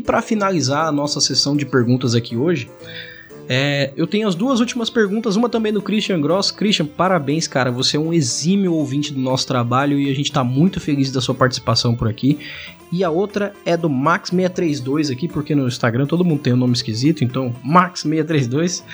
Para 0.00 0.22
finalizar 0.22 0.86
a 0.86 0.92
nossa 0.92 1.20
sessão 1.20 1.56
de 1.56 1.66
perguntas 1.66 2.14
aqui 2.14 2.36
hoje, 2.36 2.70
é, 3.52 3.92
eu 3.96 4.06
tenho 4.06 4.28
as 4.28 4.36
duas 4.36 4.60
últimas 4.60 4.88
perguntas, 4.88 5.34
uma 5.34 5.48
também 5.48 5.72
do 5.72 5.82
Christian 5.82 6.20
Gross. 6.20 6.52
Christian, 6.52 6.86
parabéns, 6.86 7.48
cara. 7.48 7.72
Você 7.72 7.96
é 7.96 8.00
um 8.00 8.12
exímio 8.12 8.72
ouvinte 8.72 9.12
do 9.12 9.18
nosso 9.18 9.44
trabalho 9.44 9.98
e 9.98 10.08
a 10.08 10.14
gente 10.14 10.26
está 10.26 10.44
muito 10.44 10.78
feliz 10.78 11.10
da 11.10 11.20
sua 11.20 11.34
participação 11.34 11.96
por 11.96 12.08
aqui. 12.08 12.38
E 12.92 13.02
a 13.02 13.10
outra 13.10 13.52
é 13.64 13.76
do 13.76 13.90
Max632 13.90 15.12
aqui, 15.12 15.26
porque 15.26 15.52
no 15.52 15.66
Instagram 15.66 16.06
todo 16.06 16.24
mundo 16.24 16.42
tem 16.42 16.52
um 16.52 16.56
nome 16.56 16.74
esquisito, 16.74 17.24
então 17.24 17.52
Max632. 17.66 18.84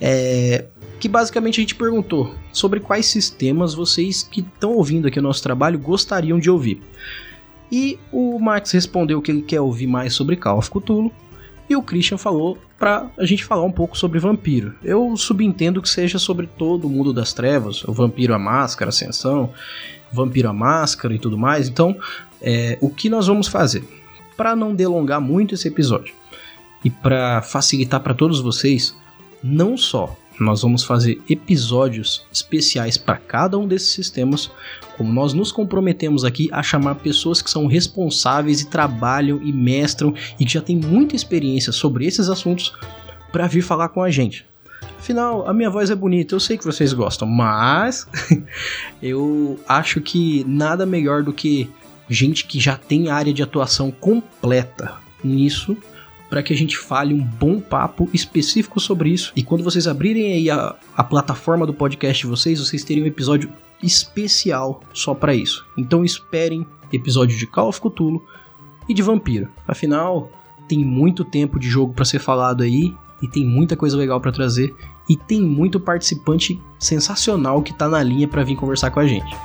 É, 0.00 0.64
que 0.98 1.08
basicamente 1.08 1.60
a 1.60 1.62
gente 1.62 1.76
perguntou 1.76 2.34
sobre 2.52 2.80
quais 2.80 3.06
sistemas 3.06 3.72
vocês 3.72 4.24
que 4.24 4.40
estão 4.40 4.72
ouvindo 4.72 5.06
aqui 5.06 5.20
o 5.20 5.22
nosso 5.22 5.44
trabalho 5.44 5.78
gostariam 5.78 6.40
de 6.40 6.50
ouvir. 6.50 6.82
E 7.72 7.98
o 8.12 8.38
Max 8.38 8.70
respondeu 8.72 9.22
que 9.22 9.30
ele 9.30 9.40
quer 9.40 9.62
ouvir 9.62 9.86
mais 9.86 10.12
sobre 10.12 10.36
Call 10.36 10.58
of 10.58 10.70
Cthulhu. 10.70 11.10
E 11.70 11.74
o 11.74 11.82
Christian 11.82 12.18
falou 12.18 12.58
pra 12.78 13.10
a 13.16 13.24
gente 13.24 13.46
falar 13.46 13.62
um 13.62 13.72
pouco 13.72 13.96
sobre 13.96 14.18
vampiro. 14.18 14.74
Eu 14.84 15.16
subentendo 15.16 15.80
que 15.80 15.88
seja 15.88 16.18
sobre 16.18 16.46
todo 16.46 16.86
o 16.86 16.90
mundo 16.90 17.14
das 17.14 17.32
trevas, 17.32 17.82
o 17.84 17.92
vampiro 17.92 18.34
a 18.34 18.38
máscara, 18.38 18.90
ascensão, 18.90 19.54
vampiro 20.12 20.50
a 20.50 20.52
máscara 20.52 21.14
e 21.14 21.18
tudo 21.18 21.38
mais. 21.38 21.66
Então, 21.66 21.96
é, 22.42 22.76
o 22.78 22.90
que 22.90 23.08
nós 23.08 23.26
vamos 23.26 23.48
fazer? 23.48 23.82
Para 24.36 24.54
não 24.54 24.74
delongar 24.74 25.20
muito 25.20 25.54
esse 25.54 25.66
episódio 25.68 26.14
e 26.84 26.90
para 26.90 27.40
facilitar 27.40 28.00
para 28.00 28.12
todos 28.12 28.38
vocês, 28.40 28.94
não 29.42 29.78
só 29.78 30.14
nós 30.40 30.62
vamos 30.62 30.82
fazer 30.84 31.20
episódios 31.28 32.24
especiais 32.32 32.96
para 32.96 33.16
cada 33.16 33.58
um 33.58 33.66
desses 33.66 33.88
sistemas, 33.90 34.50
como 34.96 35.12
nós 35.12 35.32
nos 35.32 35.52
comprometemos 35.52 36.24
aqui 36.24 36.48
a 36.52 36.62
chamar 36.62 36.96
pessoas 36.96 37.42
que 37.42 37.50
são 37.50 37.66
responsáveis 37.66 38.60
e 38.60 38.68
trabalham 38.68 39.40
e 39.42 39.52
mestram 39.52 40.14
e 40.38 40.44
que 40.44 40.52
já 40.52 40.60
têm 40.60 40.76
muita 40.76 41.16
experiência 41.16 41.72
sobre 41.72 42.06
esses 42.06 42.28
assuntos 42.28 42.72
para 43.30 43.46
vir 43.46 43.62
falar 43.62 43.88
com 43.88 44.02
a 44.02 44.10
gente. 44.10 44.46
Afinal, 44.98 45.48
a 45.48 45.52
minha 45.52 45.70
voz 45.70 45.90
é 45.90 45.94
bonita, 45.94 46.34
eu 46.34 46.40
sei 46.40 46.56
que 46.56 46.64
vocês 46.64 46.92
gostam, 46.92 47.26
mas 47.26 48.06
eu 49.02 49.58
acho 49.66 50.00
que 50.00 50.44
nada 50.46 50.86
melhor 50.86 51.22
do 51.22 51.32
que 51.32 51.68
gente 52.08 52.46
que 52.46 52.60
já 52.60 52.76
tem 52.76 53.10
área 53.10 53.32
de 53.32 53.42
atuação 53.42 53.90
completa 53.90 54.94
nisso 55.24 55.76
para 56.32 56.42
que 56.42 56.50
a 56.50 56.56
gente 56.56 56.78
fale 56.78 57.12
um 57.12 57.22
bom 57.22 57.60
papo 57.60 58.08
específico 58.10 58.80
sobre 58.80 59.10
isso. 59.10 59.34
E 59.36 59.42
quando 59.42 59.62
vocês 59.62 59.86
abrirem 59.86 60.32
aí 60.32 60.48
a, 60.48 60.74
a 60.96 61.04
plataforma 61.04 61.66
do 61.66 61.74
podcast 61.74 62.22
de 62.22 62.26
vocês, 62.26 62.58
vocês 62.58 62.82
terem 62.82 63.02
um 63.02 63.06
episódio 63.06 63.52
especial 63.82 64.80
só 64.94 65.12
para 65.12 65.34
isso. 65.34 65.66
Então 65.76 66.02
esperem 66.02 66.66
episódio 66.90 67.36
de 67.36 67.46
Call 67.46 67.68
of 67.68 67.82
Cthulhu 67.82 68.24
e 68.88 68.94
de 68.94 69.02
Vampiro. 69.02 69.50
Afinal, 69.68 70.30
tem 70.66 70.82
muito 70.82 71.22
tempo 71.22 71.58
de 71.58 71.68
jogo 71.68 71.92
para 71.92 72.06
ser 72.06 72.18
falado 72.18 72.62
aí 72.62 72.94
e 73.20 73.28
tem 73.28 73.44
muita 73.44 73.76
coisa 73.76 73.94
legal 73.94 74.18
para 74.18 74.32
trazer 74.32 74.74
e 75.10 75.18
tem 75.18 75.42
muito 75.42 75.78
participante 75.78 76.58
sensacional 76.78 77.60
que 77.60 77.74
tá 77.74 77.90
na 77.90 78.02
linha 78.02 78.26
para 78.26 78.42
vir 78.42 78.56
conversar 78.56 78.90
com 78.90 79.00
a 79.00 79.06
gente. 79.06 79.36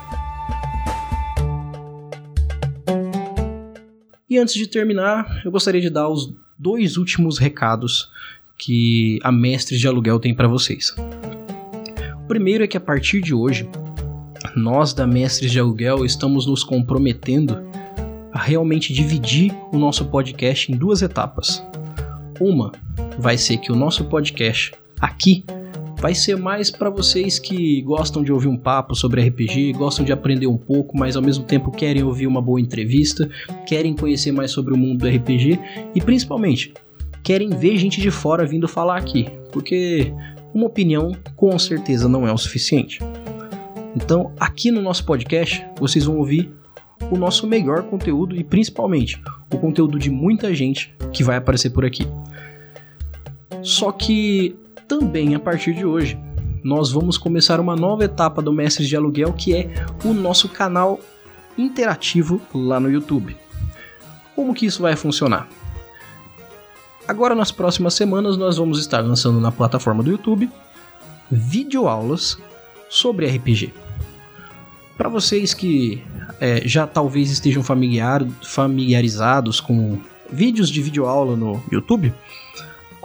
E 4.30 4.38
antes 4.38 4.55
de 4.55 4.67
terminar, 4.67 5.41
eu 5.45 5.51
gostaria 5.51 5.80
de 5.80 5.89
dar 5.89 6.09
os 6.09 6.34
dois 6.59 6.97
últimos 6.97 7.38
recados 7.38 8.11
que 8.57 9.19
a 9.23 9.32
Mestres 9.32 9.80
de 9.80 9.88
Aluguel 9.88 10.19
tem 10.19 10.34
para 10.34 10.49
vocês. 10.49 10.93
O 12.23 12.28
primeiro 12.28 12.61
é 12.61 12.67
que 12.67 12.75
a 12.75 12.82
partir 12.82 13.21
de 13.21 13.34
hoje, 13.34 13.69
nós 14.53 14.93
da 14.93 15.07
Mestres 15.07 15.49
de 15.49 15.59
Aluguel 15.59 16.03
estamos 16.03 16.45
nos 16.45 16.61
comprometendo 16.61 17.57
a 18.34 18.39
realmente 18.39 18.91
dividir 18.91 19.53
o 19.71 19.78
nosso 19.78 20.03
podcast 20.05 20.73
em 20.73 20.75
duas 20.75 21.01
etapas. 21.01 21.65
Uma 22.38 22.73
vai 23.17 23.38
ser 23.38 23.57
que 23.59 23.71
o 23.71 23.75
nosso 23.75 24.03
podcast 24.05 24.73
aqui 24.99 25.45
vai 25.98 26.14
ser 26.14 26.38
mais 26.38 26.70
para 26.70 26.89
vocês 26.89 27.39
que 27.39 27.82
gostam 27.82 28.24
de 28.24 28.32
ouvir 28.32 28.48
um 28.48 28.58
papo 28.58 28.95
sobre 28.95 29.22
RPG, 29.28 29.74
gostam 29.74 30.06
de 30.06 30.12
aprender 30.12 30.48
um 30.48 30.58
pouco, 30.58 30.98
mas 30.98 31.16
ao 31.16 31.22
mesmo 31.22 31.43
tempo 31.43 31.72
querem 31.72 32.04
ouvir 32.04 32.28
uma 32.28 32.41
boa 32.41 32.62
entrevista, 32.62 33.30
querem 33.66 33.95
conhecer 33.95 34.32
mais 34.32 34.52
sobre 34.52 34.74
o 34.74 34.78
mundo 34.78 35.00
do 35.00 35.08
RPG 35.08 35.60
e 35.95 36.02
principalmente 36.02 36.74
querem 37.24 37.50
ver 37.50 37.78
gente 37.78 38.00
de 38.00 38.12
fora 38.12 38.45
vindo 38.45 38.68
falar 38.68 38.98
aqui, 38.98 39.28
porque 39.52 40.14
uma 40.54 40.68
opinião 40.68 41.12
com 41.36 41.58
certeza 41.58 42.08
não 42.08 42.28
é 42.28 42.32
o 42.32 42.38
suficiente. 42.38 43.00
Então, 43.95 44.32
aqui 44.39 44.70
no 44.70 44.82
nosso 44.82 45.04
podcast, 45.04 45.66
vocês 45.80 46.06
vão 46.06 46.18
ouvir 46.18 46.52
o 47.12 47.18
nosso 47.18 47.48
melhor 47.48 47.84
conteúdo 47.84 48.36
e 48.36 48.43
principalmente 48.43 49.20
o 49.52 49.58
conteúdo 49.58 49.98
de 49.98 50.10
muita 50.10 50.54
gente 50.54 50.93
que 51.12 51.24
vai 51.24 51.38
aparecer 51.38 51.72
por 51.72 51.84
aqui. 51.84 52.08
Só 53.62 53.91
que 53.91 54.56
também 54.88 55.36
a 55.36 55.40
partir 55.40 55.74
de 55.74 55.86
hoje 55.86 56.18
nós 56.64 56.92
vamos 56.92 57.18
começar 57.18 57.60
uma 57.60 57.76
nova 57.76 58.06
etapa 58.06 58.42
do 58.42 58.52
Mestres 58.52 58.88
de 58.88 58.96
Aluguel 58.96 59.34
que 59.34 59.54
é 59.54 59.86
o 60.04 60.14
nosso 60.14 60.50
canal 60.50 61.00
interativo 61.58 62.42
lá 62.54 62.80
no 62.80 62.90
YouTube. 62.90 63.36
Como 64.36 64.54
que 64.54 64.66
isso 64.66 64.82
vai 64.82 64.96
funcionar? 64.96 65.48
Agora 67.08 67.34
nas 67.36 67.52
próximas 67.52 67.94
semanas 67.94 68.38
nós 68.38 68.58
vamos 68.58 68.80
estar 68.80 69.00
lançando 69.00 69.40
na 69.40 69.52
plataforma 69.52 70.04
do 70.04 70.12
YouTube 70.12 70.50
videoaulas 71.30 72.38
sobre 72.90 73.28
RPG. 73.28 73.74
Para 74.98 75.10
vocês 75.10 75.54
que 75.54 76.04
é, 76.40 76.68
já 76.68 76.88
talvez 76.88 77.30
estejam 77.30 77.62
familiar, 77.62 78.26
familiarizados 78.42 79.60
com 79.60 80.00
vídeos 80.32 80.70
de 80.70 80.82
videoaula 80.82 81.36
no 81.36 81.62
YouTube, 81.72 82.14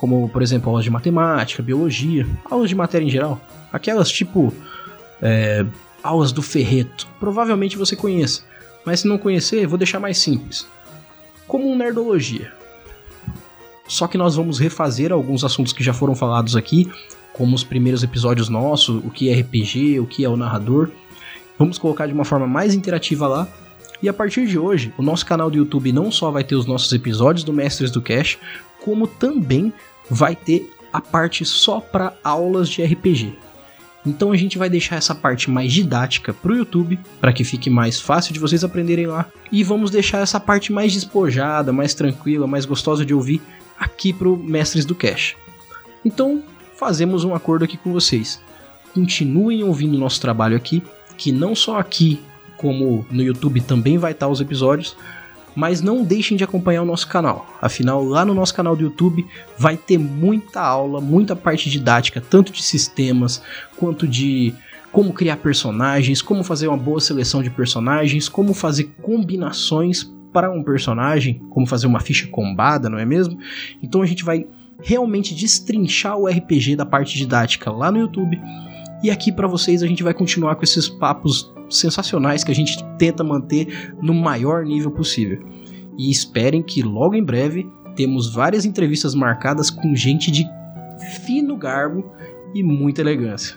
como 0.03 0.29
por 0.29 0.43
exemplo 0.43 0.69
aulas 0.69 0.83
de 0.83 0.91
matemática, 0.91 1.63
biologia, 1.63 2.27
aulas 2.51 2.69
de 2.69 2.75
matéria 2.75 3.07
em 3.07 3.09
geral, 3.09 3.41
aquelas 3.73 4.11
tipo 4.11 4.53
é, 5.23 5.65
aulas 6.03 6.33
do 6.33 6.43
Ferreto, 6.43 7.07
provavelmente 7.21 7.79
você 7.79 7.95
conheça, 7.95 8.43
mas 8.85 8.99
se 8.99 9.07
não 9.07 9.17
conhecer, 9.17 9.65
vou 9.65 9.79
deixar 9.79 10.01
mais 10.01 10.19
simples, 10.19 10.67
como 11.47 11.71
um 11.71 11.77
nerdologia. 11.77 12.53
Só 13.87 14.09
que 14.09 14.19
nós 14.19 14.35
vamos 14.35 14.59
refazer 14.59 15.13
alguns 15.13 15.45
assuntos 15.45 15.73
que 15.73 15.85
já 15.85 15.93
foram 15.93 16.17
falados 16.17 16.57
aqui, 16.57 16.91
como 17.33 17.55
os 17.55 17.63
primeiros 17.63 18.03
episódios 18.03 18.49
nossos, 18.49 18.97
o 19.05 19.09
que 19.09 19.31
é 19.31 19.41
RPG, 19.41 20.01
o 20.01 20.07
que 20.07 20.25
é 20.25 20.29
o 20.29 20.37
narrador. 20.37 20.91
Vamos 21.57 21.79
colocar 21.79 22.09
de 22.09 22.13
uma 22.13 22.25
forma 22.25 22.49
mais 22.49 22.75
interativa 22.75 23.29
lá. 23.29 23.47
E 24.03 24.09
a 24.09 24.13
partir 24.13 24.49
de 24.49 24.59
hoje, 24.59 24.93
o 24.99 25.03
nosso 25.03 25.25
canal 25.25 25.49
do 25.49 25.57
YouTube 25.57 25.93
não 25.93 26.11
só 26.11 26.29
vai 26.33 26.43
ter 26.43 26.57
os 26.57 26.67
nossos 26.67 26.93
episódios 26.93 27.45
do 27.45 27.53
Mestres 27.53 27.93
do 27.93 28.03
Cash, 28.03 28.37
como 28.83 29.07
também 29.07 29.73
vai 30.13 30.37
ter 30.37 30.71
a 30.93 31.01
parte 31.01 31.43
só 31.43 31.81
para 31.81 32.13
aulas 32.23 32.69
de 32.69 32.85
RPG. 32.85 33.33
Então 34.05 34.31
a 34.31 34.37
gente 34.37 34.59
vai 34.59 34.69
deixar 34.69 34.97
essa 34.97 35.15
parte 35.15 35.51
mais 35.51 35.73
didática 35.73 36.35
para 36.35 36.53
o 36.53 36.57
YouTube, 36.57 37.01
para 37.19 37.33
que 37.33 37.43
fique 37.43 37.71
mais 37.71 37.99
fácil 37.99 38.35
de 38.35 38.39
vocês 38.39 38.63
aprenderem 38.63 39.07
lá, 39.07 39.27
e 39.51 39.65
vamos 39.65 39.91
deixar 39.91 40.19
essa 40.19 40.39
parte 40.39 40.71
mais 40.71 40.93
despojada, 40.93 41.73
mais 41.73 41.95
tranquila, 41.95 42.47
mais 42.47 42.67
gostosa 42.67 43.07
de 43.07 43.15
ouvir 43.15 43.41
aqui 43.79 44.13
para 44.13 44.29
Mestres 44.29 44.85
do 44.85 44.95
Cash. 44.95 45.35
Então 46.05 46.43
fazemos 46.77 47.25
um 47.25 47.35
acordo 47.35 47.65
aqui 47.65 47.79
com 47.79 47.91
vocês. 47.91 48.39
Continuem 48.93 49.65
ouvindo 49.65 49.97
nosso 49.97 50.21
trabalho 50.21 50.57
aqui, 50.57 50.83
que 51.17 51.33
não 51.33 51.55
só 51.55 51.79
aqui, 51.79 52.21
como 52.59 53.07
no 53.11 53.23
YouTube 53.23 53.63
também 53.63 53.97
vai 53.97 54.13
estar 54.13 54.29
os 54.29 54.43
episódios, 54.43 54.95
mas 55.55 55.81
não 55.81 56.03
deixem 56.03 56.37
de 56.37 56.45
acompanhar 56.45 56.83
o 56.83 56.87
nosso 56.87 57.09
canal. 57.09 57.47
Afinal, 57.61 58.05
lá 58.05 58.25
no 58.25 58.35
nosso 58.35 58.55
canal 58.55 58.75
do 58.75 58.83
YouTube 58.83 59.27
vai 59.59 59.77
ter 59.77 59.99
muita 59.99 60.61
aula, 60.61 61.01
muita 61.01 61.37
parte 61.37 61.69
didática, 61.71 62.21
tanto 62.21 62.53
de 62.53 62.63
sistemas 62.63 63.43
quanto 63.77 64.07
de 64.07 64.55
como 64.91 65.13
criar 65.13 65.39
personagens, 65.39 66.21
como 66.21 66.45
fazer 66.45 66.69
uma 66.69 66.77
boa 66.77 67.01
seleção 67.01 67.43
de 67.43 67.51
personagens, 67.51 68.29
como 68.29 68.53
fazer 68.53 68.91
combinações 69.01 70.05
para 70.33 70.51
um 70.51 70.63
personagem, 70.63 71.41
como 71.51 71.67
fazer 71.67 71.87
uma 71.87 72.01
ficha 72.01 72.27
combada, 72.29 72.89
não 72.89 72.99
é 72.99 73.05
mesmo? 73.05 73.39
Então 73.83 74.03
a 74.03 74.07
gente 74.07 74.25
vai 74.25 74.47
realmente 74.83 75.35
destrinchar 75.35 76.19
o 76.19 76.27
RPG 76.27 76.77
da 76.77 76.85
parte 76.85 77.17
didática 77.17 77.71
lá 77.71 77.91
no 77.91 77.99
YouTube. 77.99 78.41
E 79.03 79.11
aqui 79.11 79.33
para 79.33 79.49
vocês 79.49 79.83
a 79.83 79.87
gente 79.87 80.03
vai 80.03 80.15
continuar 80.15 80.55
com 80.55 80.63
esses 80.63 80.89
papos 80.89 81.53
sensacionais 81.69 82.45
que 82.45 82.53
a 82.53 82.55
gente 82.55 82.83
tenta 82.99 83.25
manter 83.25 83.95
no 84.01 84.15
maior 84.15 84.65
nível 84.65 84.91
possível. 84.91 85.45
E 85.99 86.11
esperem 86.11 86.63
que 86.63 86.83
logo 86.83 87.15
em 87.15 87.25
breve 87.25 87.69
temos 87.97 88.33
várias 88.33 88.65
entrevistas 88.65 89.15
marcadas 89.15 89.71
com 89.71 89.95
gente 89.95 90.31
de 90.31 90.47
fino 91.25 91.57
garbo 91.57 92.13
e 92.55 92.63
muita 92.63 93.01
elegância. 93.01 93.57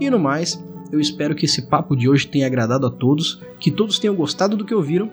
E 0.00 0.10
no 0.10 0.18
mais, 0.18 0.62
eu 0.90 0.98
espero 0.98 1.34
que 1.34 1.46
esse 1.46 1.68
papo 1.68 1.96
de 1.96 2.08
hoje 2.08 2.26
tenha 2.26 2.46
agradado 2.46 2.86
a 2.86 2.90
todos, 2.90 3.40
que 3.60 3.70
todos 3.70 3.98
tenham 3.98 4.16
gostado 4.16 4.56
do 4.56 4.64
que 4.64 4.74
ouviram. 4.74 5.10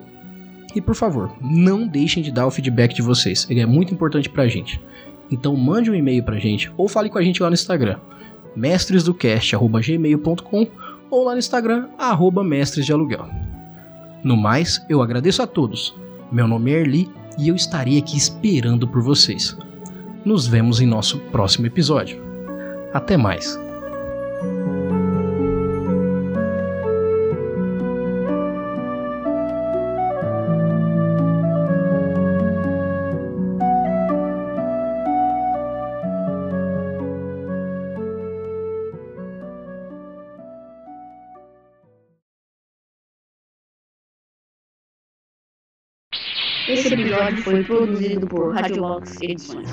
E 0.75 0.82
por 0.82 0.95
favor, 0.95 1.32
não 1.39 1.88
deixem 1.88 2.23
de 2.23 2.32
dar 2.32 2.47
o 2.47 2.51
feedback 2.51 2.95
de 2.95 3.01
vocês, 3.01 3.45
ele 3.49 3.59
é 3.59 3.65
muito 3.65 3.93
importante 3.93 4.30
pra 4.30 4.47
gente. 4.47 4.82
Então 5.32 5.55
mande 5.55 5.91
um 5.91 5.95
e-mail 5.95 6.23
pra 6.23 6.39
gente 6.39 6.71
ou 6.75 6.88
fale 6.88 7.09
com 7.09 7.17
a 7.17 7.21
gente 7.21 7.41
lá 7.41 7.49
no 7.49 7.53
Instagram, 7.53 7.99
mestresdocast.gmail.com 8.55 10.67
ou 11.09 11.25
lá 11.25 11.33
no 11.33 11.39
Instagram, 11.39 11.89
arroba 11.97 12.43
Mestres 12.43 12.85
de 12.85 12.93
Aluguel. 12.93 13.27
No 14.23 14.37
mais, 14.37 14.85
eu 14.89 15.01
agradeço 15.01 15.41
a 15.41 15.47
todos. 15.47 15.95
Meu 16.31 16.47
nome 16.47 16.71
é 16.71 16.81
Erli 16.81 17.09
e 17.37 17.47
eu 17.47 17.55
estarei 17.55 17.97
aqui 17.97 18.17
esperando 18.17 18.87
por 18.87 19.01
vocês. 19.01 19.57
Nos 20.23 20.45
vemos 20.45 20.79
em 20.81 20.85
nosso 20.85 21.17
próximo 21.31 21.65
episódio. 21.65 22.21
Até 22.93 23.17
mais! 23.17 23.68
Episódio 47.30 47.43
foi 47.43 47.63
produzido 47.63 48.27
por 48.27 48.53
Radiobox 48.53 49.17
Edições. 49.21 49.69